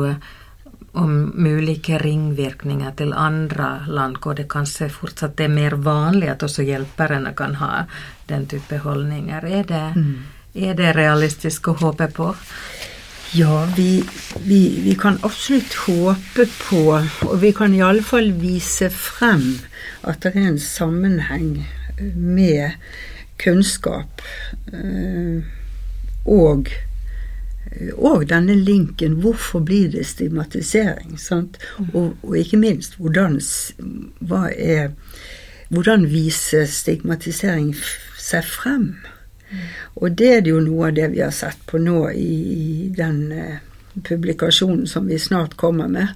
om 0.95 1.31
mulige 1.36 1.99
ringvirkninger 2.01 2.95
til 2.99 3.13
andre 3.13 3.86
land, 3.88 4.17
hvor 4.23 4.38
det 4.38 4.47
kanskje 4.51 4.89
fortsatt 4.93 5.39
er 5.43 5.51
mer 5.51 5.75
vanlig 5.84 6.31
at 6.31 6.43
også 6.47 6.65
hjelperne 6.65 7.36
kan 7.38 7.58
ha 7.60 7.86
den 8.29 8.47
type 8.47 8.79
holdninger. 8.84 9.45
Er 9.45 9.69
det, 9.69 9.86
mm. 9.95 10.15
er 10.55 10.77
det 10.79 10.95
realistisk 10.95 11.71
å 11.71 11.77
håpe 11.84 12.10
på? 12.15 12.31
Ja, 13.36 13.65
vi, 13.75 14.03
vi, 14.45 14.60
vi, 14.86 14.93
kan 14.95 15.17
absolutt 15.27 15.73
håpe 15.86 16.45
på, 16.62 16.84
og 17.27 17.36
vi 17.41 17.51
kan 17.51 17.73
iallfall 17.75 18.31
vise 18.39 18.88
frem 18.93 19.58
at 20.08 20.23
det 20.23 20.36
er 20.36 20.51
en 20.53 20.62
sammenheng 20.62 21.65
med 22.15 22.77
kunnskap 23.41 24.23
eh, 24.71 25.43
og, 26.25 26.71
og 27.94 28.30
denne 28.30 28.56
linken. 28.56 29.20
Hvorfor 29.24 29.60
blir 29.60 29.90
det 29.92 30.06
stigmatisering? 30.06 31.20
Og, 31.94 32.18
og, 32.24 32.38
ikke 32.38 32.58
minst, 32.58 32.96
hvordan, 32.98 33.40
er, 34.58 34.90
hvordan 35.70 36.08
viser 36.12 36.66
stigmatisering 36.66 37.76
seg 38.20 38.44
frem? 38.44 38.94
Og 39.96 40.18
det 40.18 40.32
er 40.34 40.50
jo 40.50 40.60
noe 40.64 40.90
av 40.90 40.98
det 40.98 41.12
vi 41.14 41.24
har 41.24 41.34
sett 41.36 41.62
på 41.70 41.80
nå 41.80 42.10
i, 42.12 42.32
i 42.56 42.90
den 42.96 43.32
eh, 43.32 43.62
publikasjonen 44.04 44.88
som 44.88 45.08
vi 45.08 45.20
snart 45.22 45.56
kommer 45.60 45.88
med, 45.88 46.16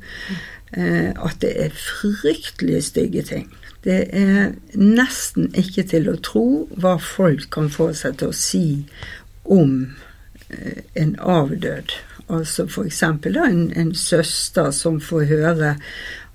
eh, 0.74 1.12
at 1.14 1.40
det 1.44 1.54
er 1.66 1.76
fryktelig 1.76 2.84
stygge 2.90 3.24
ting. 3.30 3.48
Det 3.86 4.02
er 4.12 4.52
nesten 4.76 5.54
ikke 5.56 5.86
til 5.88 6.10
å 6.12 6.18
tro 6.20 6.48
hva 6.76 6.98
folk 7.00 7.48
kan 7.54 7.70
få 7.72 7.94
seg 7.96 8.18
til 8.20 8.34
å 8.34 8.36
si 8.36 8.66
om 9.48 9.94
en 10.96 11.16
avdød. 11.20 11.94
Altså 12.30 12.66
f.eks. 12.70 13.04
en, 13.04 13.74
en 13.76 13.96
søster 13.96 14.72
som 14.72 15.00
får 15.02 15.24
høre 15.30 15.76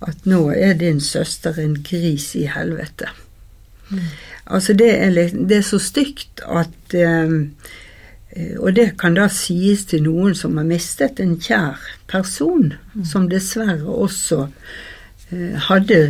at 0.04 0.26
nå 0.28 0.48
er 0.50 0.74
din 0.78 1.00
søster 1.00 1.58
en 1.60 1.76
gris 1.82 2.34
i 2.34 2.46
helvete. 2.50 3.08
Mm. 3.90 4.00
Altså 4.46 4.72
det 4.72 4.90
er, 4.98 5.10
det 5.48 5.56
er, 5.56 5.62
så 5.62 5.78
stygt 5.78 6.40
at 6.44 6.94
eh, 6.94 7.30
Og 8.58 8.76
det 8.76 8.96
kan 8.98 9.14
da 9.14 9.28
sies 9.30 9.84
til 9.86 10.02
noen 10.02 10.34
som 10.34 10.56
har 10.58 10.66
mistet 10.66 11.20
en 11.22 11.36
kjær 11.38 11.78
person, 12.10 12.72
mm. 12.94 13.04
som 13.06 13.28
dessverre 13.30 13.86
også 13.86 14.48
eh, 15.30 15.54
hadde 15.68 16.00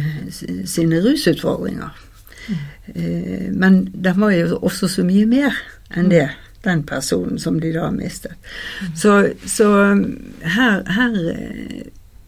sine 0.64 1.02
rusutfordringer. 1.04 1.92
Mm. 2.48 2.62
Eh, 2.94 3.50
men 3.52 3.76
det 3.92 4.16
var 4.16 4.32
jo 4.32 4.56
også 4.56 4.88
så 4.88 5.04
mye 5.04 5.26
mer 5.28 5.58
enn 5.92 6.08
det 6.08 6.30
den 6.64 6.82
personen 6.86 7.38
som 7.38 7.60
de 7.60 7.72
da 7.74 7.88
har 7.88 7.96
mistet. 7.96 8.34
Mm. 8.82 8.96
Så, 8.96 9.16
så 9.46 9.68
her, 10.56 10.84
her 10.96 11.18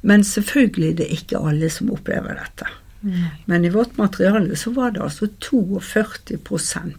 Men 0.06 0.24
selvfølgelig 0.24 0.96
det 0.96 1.06
er 1.06 1.14
ikke 1.16 1.38
alle 1.50 1.70
som 1.72 1.90
opplever 1.90 2.36
dette. 2.38 2.68
Mm. 3.00 3.24
Men 3.44 3.64
i 3.64 3.72
vårt 3.74 3.96
materiale 3.96 4.56
så 4.56 4.70
var 4.70 4.90
det 4.90 5.02
altså 5.02 5.26
42% 5.26 6.94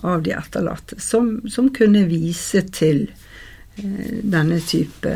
av 0.00 0.22
de 0.22 0.32
etterlatte 0.36 1.00
som, 1.00 1.40
som 1.48 1.70
kunne 1.74 2.04
vise 2.08 2.62
til 2.72 3.06
eh, 3.76 4.20
denne 4.22 4.60
type 4.60 5.14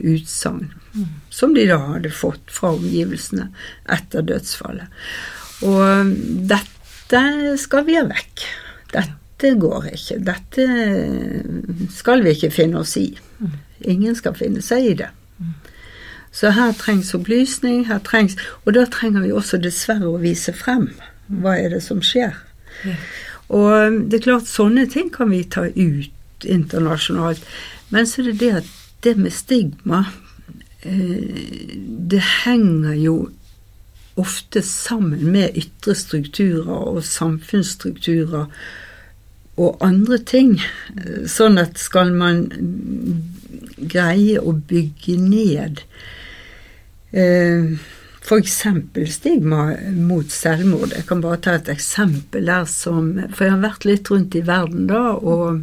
utsagn. 0.00 0.72
Mm. 0.94 1.06
Som 1.30 1.54
de 1.54 1.66
da 1.68 1.78
hadde 1.92 2.10
fått 2.10 2.50
fra 2.52 2.72
omgivelsene 2.76 3.50
etter 3.92 4.24
dødsfallet. 4.26 4.88
Og 5.68 6.16
dette 6.48 7.22
skal 7.60 7.86
vi 7.86 7.96
ha 7.96 8.04
vekk. 8.08 8.44
Dette 8.92 9.25
dette 9.36 9.58
går 9.60 9.90
ikke, 9.92 10.16
dette 10.24 10.64
skal 11.92 12.22
vi 12.24 12.32
ikke 12.32 12.50
finne 12.54 12.80
oss 12.80 12.94
i. 12.96 13.10
Ingen 13.84 14.16
skal 14.16 14.36
finne 14.36 14.62
seg 14.64 14.86
i 14.90 14.94
det. 14.96 15.10
Så 16.32 16.54
her 16.56 16.72
trengs 16.76 17.14
opplysning, 17.16 17.86
her 17.88 18.00
trengs 18.04 18.36
Og 18.64 18.74
da 18.76 18.84
trenger 18.92 19.24
vi 19.24 19.32
også 19.32 19.56
dessverre 19.60 20.08
å 20.08 20.20
vise 20.20 20.52
frem 20.52 20.90
hva 21.28 21.56
er 21.58 21.72
det 21.74 21.82
som 21.82 22.00
skjer. 22.04 22.36
Og 23.48 23.96
det 24.08 24.20
er 24.20 24.24
klart, 24.24 24.48
sånne 24.48 24.86
ting 24.86 25.08
kan 25.12 25.30
vi 25.32 25.42
ta 25.42 25.66
ut 25.66 26.46
internasjonalt. 26.46 27.42
Men 27.90 28.06
så 28.06 28.22
er 28.22 28.30
det 28.30 28.40
det 28.40 28.52
at 28.60 28.68
det 29.04 29.16
med 29.18 29.34
stigma 29.34 30.04
eh, 30.82 31.74
Det 32.10 32.22
henger 32.44 32.94
jo 32.94 33.16
ofte 34.16 34.62
sammen 34.62 35.32
med 35.34 35.58
ytre 35.58 35.94
strukturer 35.98 36.72
og 36.94 37.04
samfunnsstrukturer 37.04 38.46
og 39.56 39.80
andre 39.84 40.18
ting. 40.20 40.56
Sånn 41.28 41.58
at 41.60 41.80
skal 41.80 42.12
man 42.16 42.46
greie 43.76 44.40
å 44.40 44.54
bygge 44.56 45.16
ned 45.20 45.82
eh, 47.12 47.76
f.eks. 48.26 48.56
stigma 49.12 49.62
mot 49.94 50.32
selvmord. 50.32 50.94
Jeg 50.96 51.06
kan 51.08 51.22
bare 51.22 51.40
ta 51.44 51.56
et 51.58 51.70
eksempel 51.70 52.48
der 52.48 52.66
som 52.70 53.12
For 53.30 53.46
jeg 53.46 53.54
har 53.54 53.64
vært 53.64 53.86
litt 53.86 54.10
rundt 54.10 54.34
i 54.34 54.42
verden 54.46 54.88
da, 54.90 55.02
og 55.14 55.62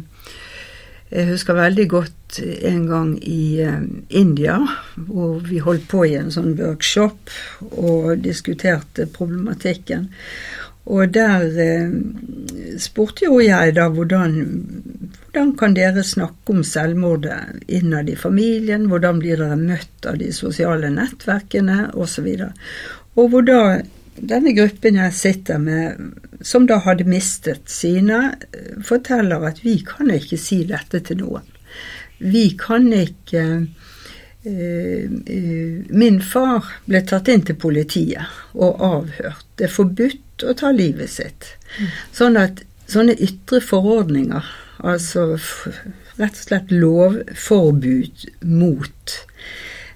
jeg 1.14 1.28
husker 1.28 1.54
veldig 1.58 1.84
godt 1.92 2.40
en 2.42 2.86
gang 2.88 3.10
i 3.22 3.60
eh, 3.62 3.82
India, 4.08 4.56
hvor 4.96 5.38
vi 5.46 5.60
holdt 5.62 5.86
på 5.92 6.02
i 6.08 6.16
en 6.18 6.32
sånn 6.34 6.56
workshop 6.58 7.30
og 7.76 8.24
diskuterte 8.24 9.06
problematikken. 9.14 10.08
Og 10.84 11.14
der 11.14 11.46
eh, 11.64 11.92
spurte 12.80 13.24
jo 13.28 13.38
jeg 13.40 13.74
da 13.78 13.86
hvordan, 13.92 14.34
hvordan 15.24 15.54
kan 15.60 15.76
dere 15.76 16.04
snakke 16.04 16.52
om 16.52 16.64
selvmordet 16.66 17.64
innad 17.72 18.10
i 18.12 18.16
familien, 18.20 18.88
hvordan 18.90 19.22
blir 19.22 19.40
dere 19.40 19.56
møtt 19.60 20.08
av 20.08 20.20
de 20.20 20.28
sosiale 20.36 20.92
nettverkene 20.92 21.88
osv. 21.96 22.28
Og, 22.48 22.66
og 23.16 23.32
hvor 23.32 23.46
da 23.48 23.60
denne 24.14 24.52
gruppen 24.54 25.00
jeg 25.00 25.16
sitter 25.16 25.58
med, 25.58 26.12
som 26.44 26.68
da 26.68 26.78
hadde 26.84 27.08
mistet 27.08 27.72
sine, 27.72 28.34
eh, 28.52 28.76
forteller 28.84 29.48
at 29.48 29.64
vi 29.64 29.78
kan 29.86 30.12
ikke 30.12 30.38
si 30.40 30.62
dette 30.68 31.00
til 31.08 31.24
noen. 31.24 31.50
Vi 32.20 32.50
kan 32.60 32.92
ikke 32.94 33.44
Eh, 34.46 35.04
eh, 35.26 35.84
min 35.88 36.20
far 36.20 36.66
ble 36.84 37.00
tatt 37.08 37.30
inn 37.32 37.46
til 37.48 37.56
politiet 37.56 38.34
og 38.52 38.82
avhørt. 38.84 39.46
Det 39.56 39.70
er 39.70 39.72
forbudt 39.72 40.20
å 40.42 40.54
ta 40.58 40.72
livet 40.74 41.12
sitt. 41.12 41.52
Sånn 42.14 42.38
at 42.40 42.64
sånne 42.90 43.14
ytre 43.22 43.60
forordninger, 43.64 44.44
altså 44.84 45.34
rett 46.18 46.34
og 46.34 46.42
slett 46.42 46.72
lovforbud 46.74 48.26
mot 48.50 49.18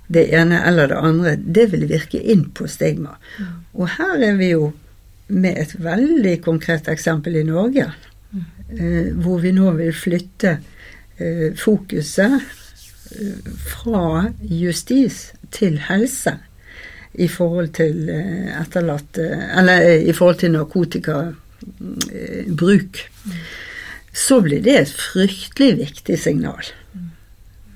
det 0.08 0.24
ene 0.32 0.62
eller 0.64 0.88
det 0.90 1.00
andre, 1.04 1.34
det 1.36 1.66
vil 1.74 1.88
virke 1.90 2.20
inn 2.20 2.46
på 2.56 2.68
stigma. 2.70 3.18
Og 3.76 3.90
her 3.98 4.22
er 4.30 4.38
vi 4.38 4.52
jo 4.54 4.72
med 5.28 5.58
et 5.60 5.74
veldig 5.84 6.38
konkret 6.46 6.88
eksempel 6.88 7.36
i 7.36 7.44
Norge, 7.44 7.90
eh, 8.32 9.10
hvor 9.12 9.42
vi 9.44 9.52
nå 9.52 9.74
vil 9.76 9.92
flytte 9.92 10.58
fokuset 11.58 12.44
fra 13.66 14.28
justis 14.38 15.32
til 15.50 15.78
helse 15.88 16.36
i 17.12 17.28
forhold 17.28 17.68
til 17.78 18.08
eh, 18.12 18.60
etterlatte 18.60 19.22
Eller 19.58 19.82
eh, 19.82 20.08
i 20.08 20.12
forhold 20.12 20.38
til 20.42 20.52
narkotikabruk. 20.54 23.10
Så 24.12 24.40
blir 24.42 24.62
det 24.62 24.80
et 24.80 24.92
fryktelig 24.92 25.78
viktig 25.78 26.18
signal. 26.18 26.64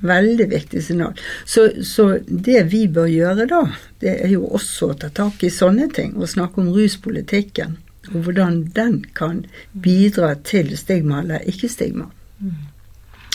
Veldig 0.02 0.50
viktig 0.50 0.82
signal. 0.82 1.14
Så, 1.46 1.68
så, 1.86 2.18
det 2.26 2.72
vi 2.72 2.88
bør 2.90 3.06
gjøre 3.06 3.46
da, 3.46 3.62
det 4.02 4.16
er 4.24 4.32
jo 4.34 4.48
også 4.50 4.90
å 4.90 4.98
ta 4.98 5.08
tak 5.14 5.44
i 5.46 5.50
sånne 5.52 5.86
ting 5.94 6.16
og 6.18 6.32
snakke 6.32 6.60
om 6.62 6.72
ruspolitikken. 6.74 7.76
Og 8.10 8.26
hvordan 8.26 8.64
den 8.74 9.04
kan 9.14 9.44
bidra 9.72 10.34
til 10.42 10.76
stigma 10.78 11.20
eller 11.22 11.38
ikke 11.46 11.68
stigma. 11.70 12.04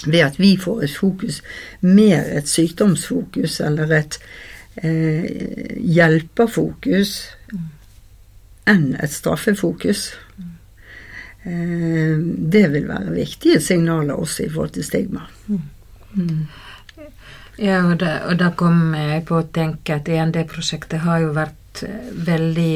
Ved 0.06 0.26
at 0.26 0.40
vi 0.40 0.58
får 0.60 0.84
et 0.84 0.98
fokus, 1.00 1.42
mer 1.82 2.24
et 2.36 2.48
sykdomsfokus 2.52 3.62
eller 3.64 3.92
et 3.96 4.20
eh, 4.84 5.78
hjelperfokus 5.78 7.18
enn 8.68 8.96
et 9.00 9.12
straffefokus. 9.12 10.12
Eh, 11.48 12.18
det 12.54 12.66
vil 12.74 12.88
være 12.90 13.16
viktige 13.16 13.62
signaler 13.64 14.20
også 14.20 14.46
i 14.46 14.50
forhold 14.52 14.76
til 14.76 14.88
stigma. 14.88 15.28
Mm. 15.48 16.48
Ja, 17.58 17.82
og 17.88 17.98
da, 18.02 18.20
og 18.30 18.38
da 18.38 18.52
kom 18.54 18.94
jeg 18.94 19.24
på 19.26 19.40
å 19.40 19.50
tenke 19.54 19.98
at 19.98 20.10
END-prosjektet 20.12 21.02
har 21.08 21.24
jo 21.24 21.34
vært 21.38 21.84
eh, 21.88 22.10
veldig 22.28 22.74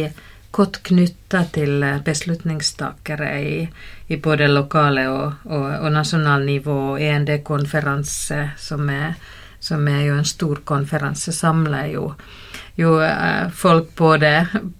godt 0.55 0.81
knytta 0.87 1.43
til 1.53 1.83
eh, 1.85 1.99
beslutningstakere 2.05 3.29
i, 3.43 3.59
i, 4.07 4.17
både 4.17 4.47
lokale 4.49 5.05
og, 5.11 5.43
og, 5.51 5.67
og 5.83 5.91
nasjonalt 5.93 6.47
nivå. 6.47 6.79
END-konferanse, 6.97 8.41
som, 8.57 8.89
som, 9.61 9.87
er 9.87 10.05
jo 10.07 10.15
en 10.17 10.27
stor 10.27 10.61
konferanse, 10.67 11.33
samler 11.35 11.91
jo, 11.93 12.07
jo 12.79 12.95
eh, 13.05 13.49
folk, 13.55 13.93
både, 13.97 14.31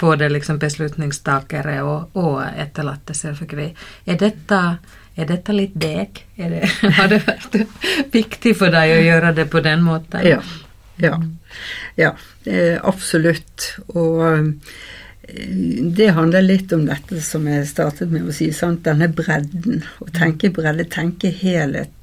både 0.01 0.29
liksom 0.33 0.59
beslutningstakere 0.61 1.77
og, 1.85 2.17
og 2.19 2.41
etterlatte, 2.49 3.15
selvfølgelig. 3.17 3.69
Er 4.09 4.21
dette, 4.21 4.61
er 5.15 5.29
dette 5.29 5.55
litt 5.55 5.77
deg? 5.77 6.23
Det, 6.35 6.63
har 6.97 7.11
det 7.13 7.21
vært 7.27 7.61
viktig 8.13 8.55
for 8.57 8.73
deg 8.73 8.95
å 8.97 9.03
gjøre 9.05 9.35
det 9.37 9.47
på 9.53 9.63
den 9.65 9.85
måten? 9.85 10.25
Ja. 10.27 10.41
Ja, 11.01 11.15
ja 11.97 12.11
absolutt. 12.85 13.71
Og 13.97 14.51
det 15.97 16.09
handler 16.15 16.41
litt 16.41 16.73
om 16.73 16.83
dette 16.87 17.21
som 17.23 17.45
jeg 17.47 17.67
startet 17.69 18.11
med 18.11 18.27
å 18.27 18.35
si, 18.35 18.49
sant? 18.55 18.83
denne 18.85 19.07
bredden. 19.13 19.83
Å 20.01 20.09
tenke 20.15 20.51
bredde, 20.53 20.87
tenke 20.91 21.31
helhet. 21.41 21.93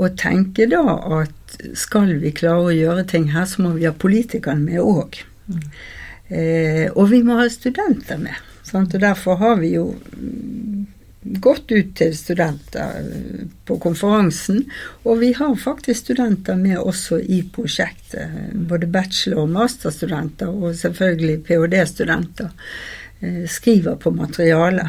Og 0.00 0.16
tenke 0.20 0.66
da 0.70 0.82
at 1.20 1.56
skal 1.76 2.14
vi 2.22 2.32
klare 2.32 2.70
å 2.70 2.74
gjøre 2.74 3.06
ting 3.10 3.30
her, 3.34 3.44
så 3.48 3.64
må 3.64 3.74
vi 3.76 3.88
ha 3.88 3.92
politikerne 3.92 4.64
med 4.64 4.80
òg. 4.80 5.20
Mm. 5.50 5.66
Eh, 6.30 6.86
og 6.94 7.10
vi 7.10 7.20
må 7.26 7.36
ha 7.40 7.48
studenter 7.52 8.20
med. 8.22 8.38
Sant? 8.64 8.94
Og 8.94 9.02
derfor 9.02 9.40
har 9.40 9.58
vi 9.60 9.74
jo 9.74 9.90
gått 11.20 11.72
ut 11.72 11.92
til 11.98 12.14
studenter 12.16 13.02
på 13.68 13.76
konferansen. 13.82 14.62
Og 15.04 15.20
vi 15.20 15.32
har 15.36 15.56
faktisk 15.60 16.06
studenter 16.06 16.56
med 16.56 16.78
også 16.78 17.20
i 17.20 17.42
prosjektet. 17.52 18.54
Både 18.54 18.88
bachelor- 18.88 19.44
og 19.44 19.52
masterstudenter, 19.56 20.48
og 20.48 20.78
selvfølgelig 20.80 21.42
ph.d.-studenter. 21.44 22.50
Eh, 23.20 23.44
skriver 23.48 23.96
på 24.00 24.14
materiale. 24.16 24.88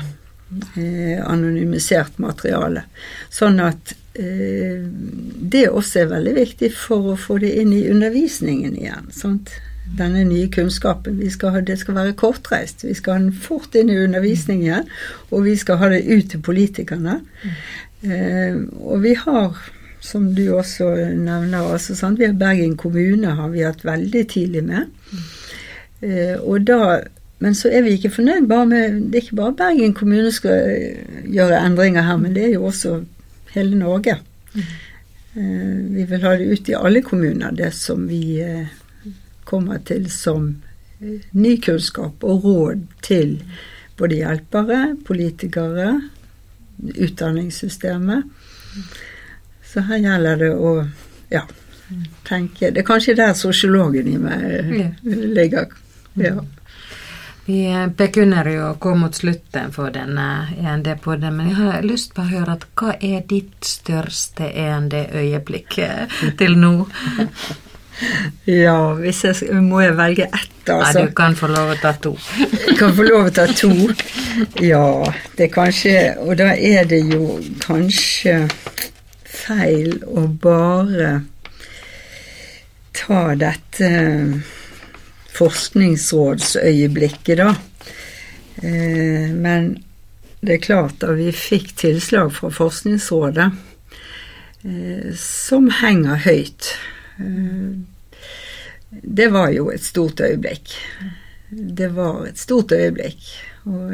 Eh, 0.76 1.18
anonymisert 1.26 2.18
materiale. 2.20 2.86
Sånn 3.32 3.60
at 3.64 3.96
eh, 3.96 4.01
det 4.14 5.62
også 5.70 6.02
er 6.02 6.10
veldig 6.12 6.34
viktig 6.36 6.68
for 6.76 7.14
å 7.14 7.20
få 7.20 7.38
det 7.40 7.54
inn 7.62 7.72
i 7.72 7.86
undervisningen 7.88 8.74
igjen. 8.76 9.08
sant? 9.16 9.54
denne 9.98 10.24
nye 10.24 10.48
kunnskapen. 10.52 11.20
Skal 11.32 11.56
ha, 11.56 11.62
det 11.66 11.78
skal 11.82 11.98
være 11.98 12.16
kortreist. 12.20 12.86
Vi 12.88 12.96
skal 12.98 13.14
ha 13.14 13.20
den 13.26 13.34
fort 13.34 13.76
inn 13.76 13.92
i 13.92 14.00
undervisningen, 14.00 14.90
og 15.32 15.46
vi 15.48 15.56
skal 15.60 15.80
ha 15.82 15.92
det 15.92 16.06
ut 16.08 16.30
til 16.32 16.44
politikerne. 16.44 17.20
Mm. 17.44 18.12
Eh, 18.12 18.60
og 18.82 19.04
vi 19.04 19.16
har 19.20 19.58
som 20.02 20.32
du 20.36 20.48
også 20.58 20.90
nevner. 21.14 21.62
Altså, 21.62 21.96
sant? 21.96 22.20
Vi 22.20 22.26
har 22.26 22.34
Bergen 22.34 22.78
kommune 22.78 23.36
har 23.38 23.50
vi 23.54 23.66
hatt 23.66 23.86
veldig 23.86 24.28
tidlig 24.28 24.64
med. 24.66 24.90
Eh, 26.02 26.38
og 26.42 26.66
da, 26.68 27.02
men 27.40 27.56
så 27.56 27.70
er 27.70 27.86
vi 27.86 27.98
ikke 27.98 28.10
fornøyd 28.10 28.48
bare 28.50 28.66
med 28.66 29.02
Det 29.12 29.20
er 29.20 29.28
ikke 29.28 29.36
bare 29.36 29.58
Bergen 29.58 29.94
kommune 29.94 30.32
skal 30.32 30.80
gjøre 31.30 31.62
endringer 31.66 32.02
her, 32.02 32.18
men 32.18 32.36
det 32.36 32.48
er 32.48 32.54
jo 32.56 32.66
også 32.66 33.02
hele 33.56 33.76
Norge. 33.76 34.18
Mm. 34.54 35.96
vi 35.96 36.06
vil 36.10 36.24
ha 36.24 36.34
det 36.36 36.44
ut 36.44 36.70
i 36.70 36.76
alle 36.76 37.02
kommuner, 37.02 37.52
det 37.56 37.72
som 37.72 38.08
vi 38.08 38.42
eh, 38.44 38.68
kommer 39.44 39.80
til 39.88 40.10
som 40.12 40.50
eh, 41.00 41.22
ny 41.32 41.56
kunnskap 41.64 42.24
og 42.24 42.44
råd 42.44 42.84
til 43.02 43.38
både 43.98 44.18
hjelpere, 44.20 44.82
politikere, 45.08 45.94
utdanningssystemet. 46.82 48.24
Så 49.74 49.86
her 49.88 50.02
gjelder 50.04 50.40
det 50.42 50.52
å 50.52 50.72
ja, 51.32 51.46
tenke 52.28 52.72
Det 52.72 52.82
er 52.82 52.88
kanskje 52.88 53.16
der 53.20 53.36
sosiologen 53.38 54.08
i 54.08 54.18
meg 54.20 55.04
ligger. 55.04 55.72
Ja. 56.20 56.42
Vi 57.52 57.88
begynner 57.98 58.48
jo 58.48 58.68
å 58.70 58.76
gå 58.80 58.94
mot 58.96 59.16
slutten 59.16 59.74
for 59.76 59.92
denne 59.92 60.26
END-podden, 60.56 61.34
men 61.36 61.50
jeg 61.50 61.58
har 61.58 61.84
lyst 61.84 62.14
på 62.16 62.24
å 62.24 62.30
høre 62.30 62.54
at 62.56 62.64
hva 62.80 62.94
er 63.04 63.26
ditt 63.28 63.68
største 63.68 64.48
END-øyeblikk 64.48 65.76
til 66.40 66.56
nå? 66.62 66.72
Ja, 68.50 68.96
hvis 68.98 69.20
jeg 69.28 69.60
må 69.62 69.84
jeg 69.84 69.94
velge 69.94 70.26
ett, 70.26 70.70
altså. 70.74 71.04
Ja, 71.04 71.06
du 71.06 71.12
kan 71.14 71.36
få 71.38 71.52
lov 71.52 71.74
å 71.74 71.76
ta 71.78 71.92
to. 72.02 72.16
Kan 72.80 72.96
få 72.98 73.06
lov 73.06 73.28
å 73.28 73.34
ta 73.36 73.46
to. 73.46 73.70
Ja, 74.64 74.86
det 75.36 75.44
er 75.46 75.52
kanskje 75.54 75.94
Og 76.24 76.32
da 76.40 76.48
er 76.56 76.88
det 76.90 77.04
jo 77.12 77.36
kanskje 77.62 78.40
feil 79.28 80.00
å 80.08 80.24
bare 80.42 81.12
ta 82.98 83.22
dette 83.38 83.92
forskningsrådsøyeblikket, 85.38 87.38
da. 87.38 87.56
Eh, 88.62 89.34
men 89.34 89.84
det 90.42 90.54
er 90.58 90.66
klart 90.66 91.04
at 91.06 91.18
vi 91.20 91.32
fikk 91.36 91.76
tilslag 91.80 92.34
fra 92.36 92.50
Forskningsrådet 92.54 93.50
eh, 94.66 95.14
som 95.18 95.70
henger 95.82 96.16
høyt. 96.26 96.64
Eh, 97.22 97.72
det 98.92 99.30
var 99.32 99.54
jo 99.56 99.70
et 99.72 99.84
stort 99.86 100.20
øyeblikk. 100.20 100.74
Det 101.52 101.90
var 101.96 102.26
et 102.28 102.40
stort 102.40 102.72
øyeblikk. 102.76 103.22
Og 103.70 103.94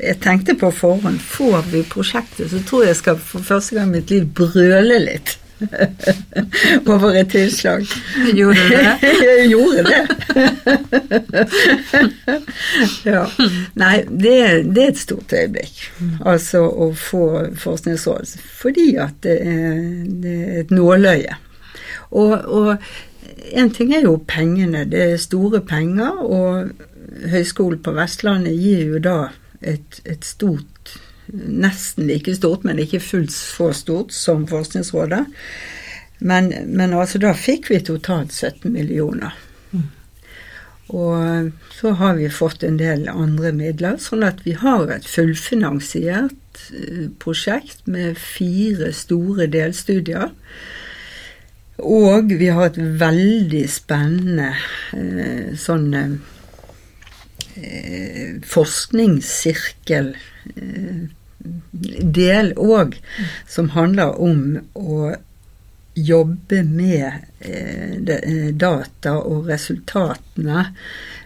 jeg 0.00 0.16
tenkte 0.22 0.56
på 0.56 0.70
forhånd 0.72 1.20
får 1.20 1.66
vi 1.72 1.82
prosjektet, 1.84 2.48
så 2.52 2.62
tror 2.64 2.86
jeg 2.86 2.96
skal 2.96 3.18
for 3.20 3.44
første 3.44 3.76
gang 3.76 3.90
i 3.90 3.98
mitt 3.98 4.12
liv 4.12 4.28
brøle 4.36 4.98
litt. 5.02 5.36
over 6.92 7.14
et 7.20 7.28
tilslag. 7.32 7.86
Gjorde 8.34 8.56
du 8.60 8.68
det? 8.74 8.94
Jeg 9.28 9.50
gjorde 9.50 9.84
det. 9.84 10.02
ja. 13.12 13.24
Nei, 13.74 13.96
det, 14.08 14.34
det, 14.74 14.84
er 14.84 14.88
et 14.88 15.02
stort 15.02 15.32
øyeblikk. 15.36 15.84
Altså 16.24 16.64
å 16.68 16.90
få 16.96 17.26
Forskningsråd. 17.60 18.36
Fordi 18.60 18.88
at 19.00 19.20
det 19.26 19.38
er, 19.44 19.78
det 20.22 20.34
er 20.40 20.58
et 20.64 20.74
nåløye. 20.74 21.38
Og, 22.10 22.32
og 22.32 22.76
en 23.52 23.70
ting 23.74 23.94
er 23.94 24.06
jo 24.06 24.16
pengene. 24.28 24.84
Det 24.90 25.02
er 25.12 25.22
store 25.22 25.60
penger, 25.60 26.24
og 26.24 26.70
Høgskolen 27.30 27.82
på 27.82 27.94
Vestlandet 27.96 28.56
gir 28.58 28.94
jo 28.94 29.00
da 29.02 29.18
et, 29.60 30.00
et 30.08 30.24
stort 30.24 30.79
nesten 31.32 32.06
like 32.08 32.34
stort, 32.36 32.64
men 32.64 32.80
ikke 32.82 33.02
fullt 33.02 33.32
så 33.34 33.70
stort 33.76 34.14
som 34.14 34.46
Forskningsrådet. 34.50 35.24
Men, 36.20 36.52
men 36.66 36.92
altså 36.92 37.18
da 37.22 37.32
fikk 37.36 37.70
vi 37.70 37.80
totalt 37.84 38.32
17 38.32 38.72
millioner. 38.72 39.36
Mm. 39.72 39.86
Og 40.92 41.52
så 41.72 41.94
har 41.96 42.18
vi 42.18 42.28
fått 42.32 42.64
en 42.66 42.76
del 42.80 43.08
andre 43.08 43.52
midler, 43.56 43.96
sånn 44.02 44.24
at 44.26 44.42
vi 44.44 44.52
har 44.60 44.90
et 44.92 45.06
fullfinansiert 45.08 46.60
eh, 46.74 47.06
prosjekt 47.22 47.86
med 47.88 48.18
fire 48.20 48.92
store 48.96 49.46
delstudier. 49.48 50.28
Og 51.80 52.34
vi 52.36 52.50
har 52.52 52.68
et 52.68 52.80
veldig 53.00 53.64
spennende 53.72 54.50
eh, 54.92 55.56
sånn 55.56 55.94
eh, 57.56 58.36
forskningssirkel 58.44 60.12
eh, 60.12 61.00
del 61.40 62.52
òg 62.60 62.96
som 63.48 63.72
handler 63.74 64.16
om 64.20 64.58
å 64.74 65.14
jobbe 65.94 66.62
med 66.64 67.12
eh, 67.40 67.96
eh, 67.96 68.50
data 68.54 69.16
og 69.18 69.48
resultatene 69.50 70.66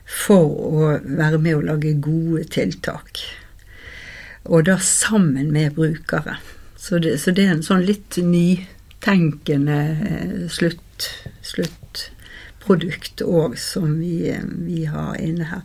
for 0.04 0.48
å 0.48 0.92
være 1.04 1.40
med 1.40 1.58
å 1.58 1.64
lage 1.68 1.94
gode 2.02 2.46
tiltak. 2.54 3.22
Og 4.44 4.66
da 4.68 4.78
sammen 4.80 5.52
med 5.52 5.76
brukere. 5.76 6.38
Så 6.76 6.98
det, 7.00 7.16
så 7.22 7.32
det 7.32 7.46
er 7.46 7.54
en 7.56 7.64
sånn 7.64 7.86
litt 7.86 8.18
nytenkende 8.20 9.78
eh, 10.08 10.34
slutt, 10.52 11.10
slutt 11.44 12.08
produkt 12.64 13.22
òg 13.24 13.58
som 13.60 13.98
vi, 14.00 14.32
vi, 14.66 14.84
har 14.90 15.16
inne 15.20 15.48
her. 15.50 15.62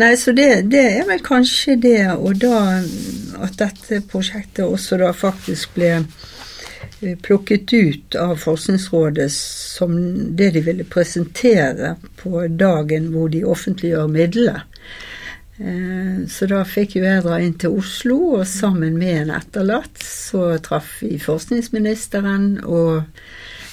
Nei, 0.00 0.12
så 0.18 0.34
det, 0.36 0.48
det, 0.72 0.84
er 1.00 1.08
vel 1.08 1.22
kanskje 1.24 1.76
det, 1.80 2.04
og 2.16 2.40
da 2.42 2.80
at 3.40 3.58
dette 3.60 4.02
prosjektet 4.10 4.66
også 4.66 5.00
da 5.00 5.12
faktisk 5.16 5.76
ble 5.78 5.92
eh, 6.00 7.16
plukket 7.22 7.72
ut 7.72 8.18
av 8.20 8.36
Forskningsrådet 8.42 9.30
som 9.34 9.96
det 10.36 10.52
de 10.56 10.64
ville 10.66 10.88
presentere 10.88 11.96
på 12.20 12.46
dagen 12.48 13.10
hvor 13.14 13.30
de 13.32 13.44
offentliggjør 13.46 14.10
midlene. 14.10 14.64
Eh, 15.60 16.26
så 16.28 16.48
da 16.48 16.62
fikk 16.64 16.96
jo 16.96 17.04
jeg 17.04 17.24
dra 17.26 17.36
inn 17.42 17.56
til 17.60 17.76
Oslo, 17.82 18.16
og 18.38 18.46
sammen 18.48 18.96
med 19.00 19.26
en 19.26 19.34
etterlatt 19.36 20.00
så 20.04 20.54
traff 20.64 21.00
vi 21.04 21.18
forskningsministeren 21.20 22.62
og 22.64 23.02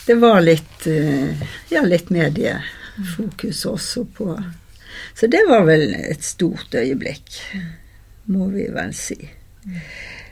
det 0.08 0.16
var 0.16 0.41
litt, 0.41 0.88
eh, 0.88 1.47
ja, 1.70 1.82
litt 1.84 2.10
mediefokus 2.10 3.66
også 3.66 4.05
på 4.05 4.43
Så 5.14 5.28
det 5.28 5.41
var 5.49 5.66
vel 5.66 5.93
et 5.93 6.24
stort 6.24 6.74
øyeblikk, 6.74 7.41
må 8.30 8.47
vi 8.53 8.68
vel 8.74 8.93
si. 8.93 9.18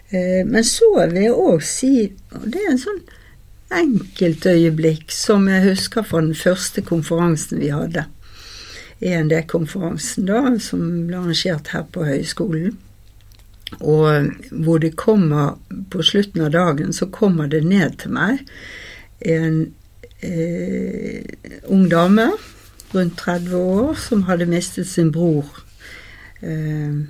Eh, 0.10 0.42
men 0.46 0.64
så 0.64 0.90
vil 1.10 1.24
jeg 1.24 1.34
òg 1.34 1.64
si, 1.66 1.92
og 2.38 2.46
det 2.54 2.62
er 2.62 2.72
en 2.72 2.82
sånn 2.82 3.02
enkeltøyeblikk 3.76 5.12
som 5.14 5.50
jeg 5.50 5.66
husker 5.66 6.06
fra 6.06 6.22
den 6.22 6.38
første 6.38 6.86
konferansen 6.86 7.60
vi 7.64 7.74
hadde. 7.74 8.06
END-konferansen, 9.02 10.30
da, 10.30 10.56
som 10.62 10.86
ble 11.10 11.20
arrangert 11.20 11.74
her 11.74 11.86
på 11.92 12.06
høyskolen. 12.08 12.78
Og 13.82 14.32
hvor 14.64 14.80
det 14.80 14.96
kommer 14.96 15.56
På 15.90 16.04
slutten 16.06 16.44
av 16.46 16.52
dagen 16.54 16.94
så 16.94 17.08
kommer 17.12 17.50
det 17.50 17.64
ned 17.66 17.98
til 18.00 18.14
meg 18.14 18.44
en 19.26 19.74
eh, 20.22 21.22
ung 21.72 21.88
dame 21.90 22.30
rundt 22.94 23.18
30 23.20 23.56
år 23.58 23.94
som 24.00 24.26
hadde 24.30 24.48
mistet 24.50 24.88
sin 24.88 25.12
bror 25.14 25.48
eh, 26.42 27.04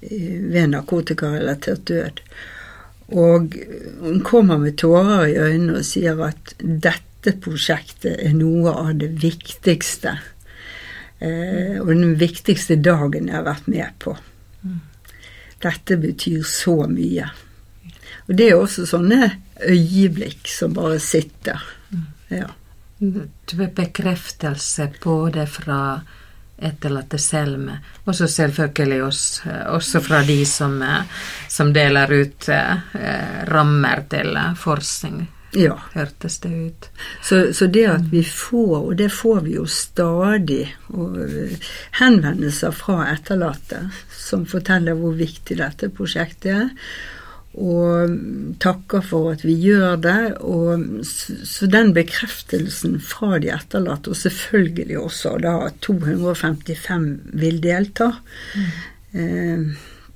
ved 0.00 0.72
narkotikarelatert 0.72 1.86
død. 1.88 2.22
Og 3.10 3.56
hun 4.00 4.20
kommer 4.24 4.58
med 4.58 4.78
tårer 4.78 5.26
i 5.26 5.38
øynene 5.38 5.80
og 5.80 5.86
sier 5.86 6.20
at 6.28 6.54
dette 6.60 7.34
prosjektet 7.42 8.20
er 8.22 8.36
noe 8.36 8.70
av 8.70 8.92
det 9.00 9.10
viktigste. 9.22 10.14
Eh, 11.18 11.76
og 11.80 11.90
den 11.90 12.14
viktigste 12.20 12.78
dagen 12.80 13.28
jeg 13.28 13.36
har 13.36 13.48
vært 13.48 13.68
med 13.68 13.96
på. 14.00 14.16
Dette 15.60 15.98
betyr 16.00 16.44
så 16.48 16.86
mye. 16.88 17.26
Og 18.28 18.36
det 18.38 18.46
er 18.48 18.60
også 18.60 18.86
sånne 18.88 19.26
øyeblikk 19.68 20.48
som 20.48 20.74
bare 20.74 20.98
sitter. 21.02 21.62
Ja. 22.28 22.48
Bekreftelse 23.76 24.90
både 25.02 25.46
fra 25.48 25.80
etterlatte 26.60 27.18
selv, 27.18 27.70
og 28.04 28.14
så 28.14 28.28
selvfølgelig 28.28 29.02
oss, 29.02 29.42
også 29.72 30.02
fra 30.04 30.20
de 30.28 30.42
som, 30.44 30.76
som 31.48 31.72
deler 31.72 32.12
ut 32.12 32.48
eh, 32.52 33.44
rammer 33.48 34.04
til 34.12 34.36
forskning. 34.60 35.22
Ja. 35.56 35.78
Hørtes 35.92 36.38
det 36.38 36.48
ut. 36.48 36.90
Så, 37.22 37.52
så, 37.52 37.66
det 37.66 37.86
at 37.90 38.04
vi 38.12 38.22
får, 38.24 38.76
og 38.84 38.92
det 38.96 39.08
får 39.12 39.40
vi 39.46 39.56
jo 39.56 39.64
stadig, 39.66 40.62
eh, 40.94 41.70
henvendelser 41.98 42.76
fra 42.76 43.08
etterlatte 43.14 43.86
som 44.14 44.44
forteller 44.46 44.98
hvor 45.00 45.16
viktig 45.18 45.58
dette 45.58 45.90
prosjektet 45.96 46.52
er 46.54 46.68
og 47.58 48.12
takker 48.62 49.02
for 49.02 49.32
at 49.32 49.42
vi 49.42 49.56
gjør 49.58 49.96
det. 50.04 50.20
Og, 50.46 50.84
så 51.02 51.68
den 51.70 51.92
bekreftelsen 51.96 53.00
fra 53.02 53.40
de 53.42 53.50
etterlatte, 53.54 54.12
og 54.12 54.20
selvfølgelig 54.20 54.98
også 55.00 55.36
da 55.42 55.56
255 55.82 57.10
vil 57.42 57.60
delta, 57.64 58.12
mm. 58.54 58.70
eh, 59.18 59.66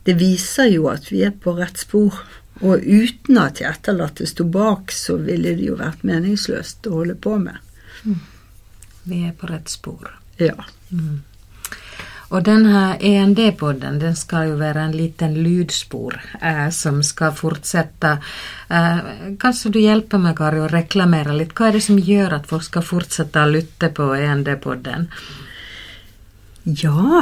det 0.05 0.17
viser 0.21 0.71
jo 0.71 0.89
at 0.93 1.11
vi 1.11 1.25
er 1.27 1.35
på 1.35 1.57
rett 1.59 1.81
spor. 1.81 2.23
Og 2.63 2.85
uten 2.87 3.39
at 3.41 3.59
de 3.59 3.67
etterlatte 3.67 4.29
sto 4.31 4.47
bak, 4.47 4.93
så 4.95 5.17
ville 5.19 5.57
det 5.59 5.67
jo 5.67 5.79
vært 5.81 6.05
meningsløst 6.07 6.87
å 6.87 7.01
holde 7.01 7.17
på 7.19 7.35
med. 7.43 7.59
Mm. 8.05 8.21
Vi 9.11 9.23
er 9.27 9.33
på 9.37 9.51
rett 9.51 9.73
spor. 9.73 10.13
Ja. 10.39 10.55
Mm. 10.91 11.25
Og 12.33 12.45
denne 12.47 12.97
END-podden 13.05 13.99
den 14.01 14.17
skal 14.17 14.53
jo 14.53 14.59
være 14.61 14.87
en 14.87 14.97
liten 14.97 15.37
lydspor 15.45 16.17
eh, 16.41 16.69
som 16.75 17.03
skal 17.05 17.35
fortsette. 17.37 18.17
Eh, 18.69 19.11
kanskje 19.41 19.75
du 19.75 19.81
hjelper 19.83 20.23
meg, 20.23 20.37
Kari, 20.39 20.63
å 20.65 20.71
reklamere 20.73 21.37
litt? 21.37 21.53
Hva 21.57 21.69
er 21.69 21.79
det 21.79 21.85
som 21.87 22.01
gjør 22.01 22.39
at 22.39 22.49
folk 22.51 22.65
skal 22.67 22.87
fortsette 22.87 23.45
å 23.45 23.53
lytte 23.53 23.93
på 23.95 24.09
END-podden? 24.17 25.11
Ja, 26.65 27.21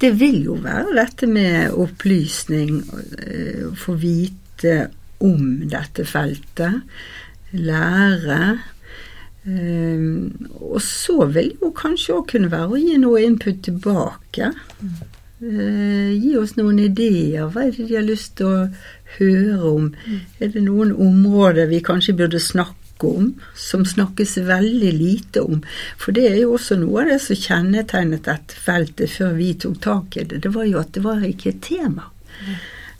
det 0.00 0.14
vil 0.16 0.40
jo 0.46 0.56
være 0.64 0.96
dette 0.96 1.28
med 1.28 1.76
opplysning, 1.76 2.80
eh, 3.20 3.68
få 3.76 3.98
vite 4.00 4.88
om 5.20 5.68
dette 5.68 6.06
feltet, 6.08 6.80
lære. 7.52 8.40
Um, 9.46 10.50
og 10.60 10.82
så 10.84 11.24
vil 11.32 11.54
jo 11.62 11.70
kanskje 11.76 12.18
òg 12.18 12.26
kunne 12.34 12.50
være 12.52 12.76
å 12.76 12.80
gi 12.80 12.98
noe 13.00 13.22
input 13.24 13.62
tilbake. 13.64 14.52
Mm. 14.82 15.00
Gi 15.40 16.34
oss 16.36 16.58
noen 16.58 16.78
ideer. 16.84 17.46
Hva 17.48 17.64
er 17.64 17.70
det 17.72 17.86
de 17.88 17.96
har 17.96 18.04
lyst 18.04 18.34
til 18.36 18.50
å 18.50 18.66
høre 19.16 19.70
om? 19.70 19.86
Er 20.36 20.52
det 20.52 20.66
noen 20.66 20.92
områder 20.92 21.70
vi 21.70 21.80
kanskje 21.80 22.12
burde 22.18 22.42
snakke 22.44 23.08
om, 23.08 23.30
som 23.56 23.86
snakkes 23.88 24.36
veldig 24.44 24.90
lite 24.98 25.40
om? 25.40 25.62
For 25.96 26.12
det 26.12 26.26
er 26.28 26.36
jo 26.42 26.58
også 26.58 26.76
noe 26.82 27.06
av 27.06 27.14
det 27.14 27.22
som 27.24 27.40
kjennetegnet 27.40 28.28
dette 28.28 28.60
feltet 28.66 29.14
før 29.14 29.32
vi 29.38 29.54
tok 29.64 29.80
tak 29.80 30.20
i 30.20 30.26
det. 30.28 30.42
Det 30.44 30.52
var 30.52 30.68
jo 30.68 30.82
at 30.82 30.92
det 30.92 31.06
var 31.08 31.24
ikke 31.24 31.54
et 31.54 31.64
tema. 31.64 32.10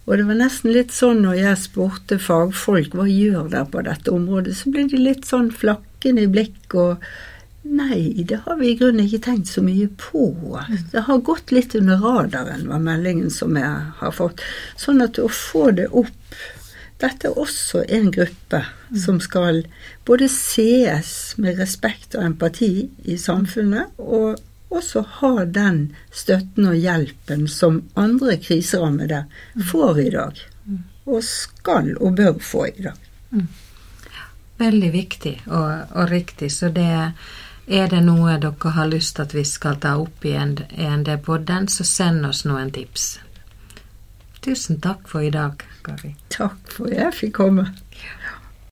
Og 0.09 0.16
det 0.16 0.24
var 0.24 0.41
nesten 0.41 0.72
litt 0.72 0.97
sånn 0.97 1.20
når 1.26 1.43
jeg 1.43 1.64
spurte 1.66 2.16
fagfolk 2.18 2.97
hva 2.97 3.05
gjør 3.05 3.53
dere 3.53 3.68
på 3.68 3.84
dette 3.84 4.16
området, 4.16 4.57
så 4.57 4.72
ble 4.72 4.88
de 4.88 5.05
litt 5.05 5.28
sånn 5.28 5.53
flakkende 6.01 6.22
i 6.22 6.78
og 6.78 7.05
Nei, 7.62 8.24
det 8.24 8.40
har 8.46 8.57
vi 8.57 8.70
i 8.70 8.76
grunnen 8.76 9.05
ikke 9.05 9.20
tenkt 9.20 9.48
så 9.48 9.61
mye 9.61 9.86
på. 10.01 10.32
Det 10.92 11.03
har 11.05 11.18
gått 11.20 11.53
litt 11.53 11.74
under 11.74 11.98
radaren, 12.01 12.68
var 12.68 12.80
meldingen 12.80 13.30
som 13.30 13.55
jeg 13.55 13.92
har 13.98 14.12
fått. 14.12 14.40
Sånn 14.80 15.03
at 15.03 15.18
å 15.18 15.28
få 15.28 15.70
det 15.70 15.88
opp 15.92 16.16
Dette 17.01 17.30
er 17.30 17.38
også 17.40 17.84
en 17.88 18.11
gruppe 18.12 18.59
som 18.92 19.20
skal 19.24 19.62
både 20.05 20.26
sees 20.28 21.34
med 21.40 21.57
respekt 21.57 22.12
og 22.14 22.26
empati 22.26 22.90
i 23.09 23.16
samfunnet, 23.16 23.96
og 23.96 24.36
også 24.68 25.07
ha 25.20 25.46
den 25.48 25.94
støtten 26.12 26.68
og 26.68 26.76
hjelpen 26.76 27.46
som 27.48 27.80
andre 27.96 28.36
kriserammede 28.36 29.22
får 29.70 30.01
i 30.01 30.11
dag. 30.12 30.44
Og 31.09 31.24
skal 31.24 31.94
og 31.96 32.20
bør 32.20 32.36
få 32.44 32.66
i 32.68 32.84
dag. 32.84 33.01
Mm. 33.32 33.48
Veldig 34.61 34.91
viktig 34.93 35.35
og, 35.47 35.71
og, 35.95 36.05
riktig. 36.11 36.51
Så 36.53 36.69
det 36.75 36.91
er 37.71 37.91
det 37.91 38.03
noe 38.05 38.37
dere 38.43 38.75
har 38.77 38.91
lyst 38.91 39.17
til 39.17 39.29
at 39.29 39.35
vi 39.35 39.45
skal 39.49 39.79
ta 39.81 39.95
opp 40.01 40.25
i 40.29 40.35
END-podden, 40.37 41.69
så 41.69 41.87
send 41.87 42.27
oss 42.29 42.45
noen 42.45 42.73
tips. 42.75 43.15
Tusen 44.41 44.81
takk 44.81 45.09
for 45.09 45.25
i 45.25 45.31
dag, 45.33 45.63
Kari. 45.85 46.15
Takk 46.33 46.73
for 46.73 46.89
at 46.89 46.97
jeg 46.97 47.17
fikk 47.19 47.35
komme. 47.43 47.67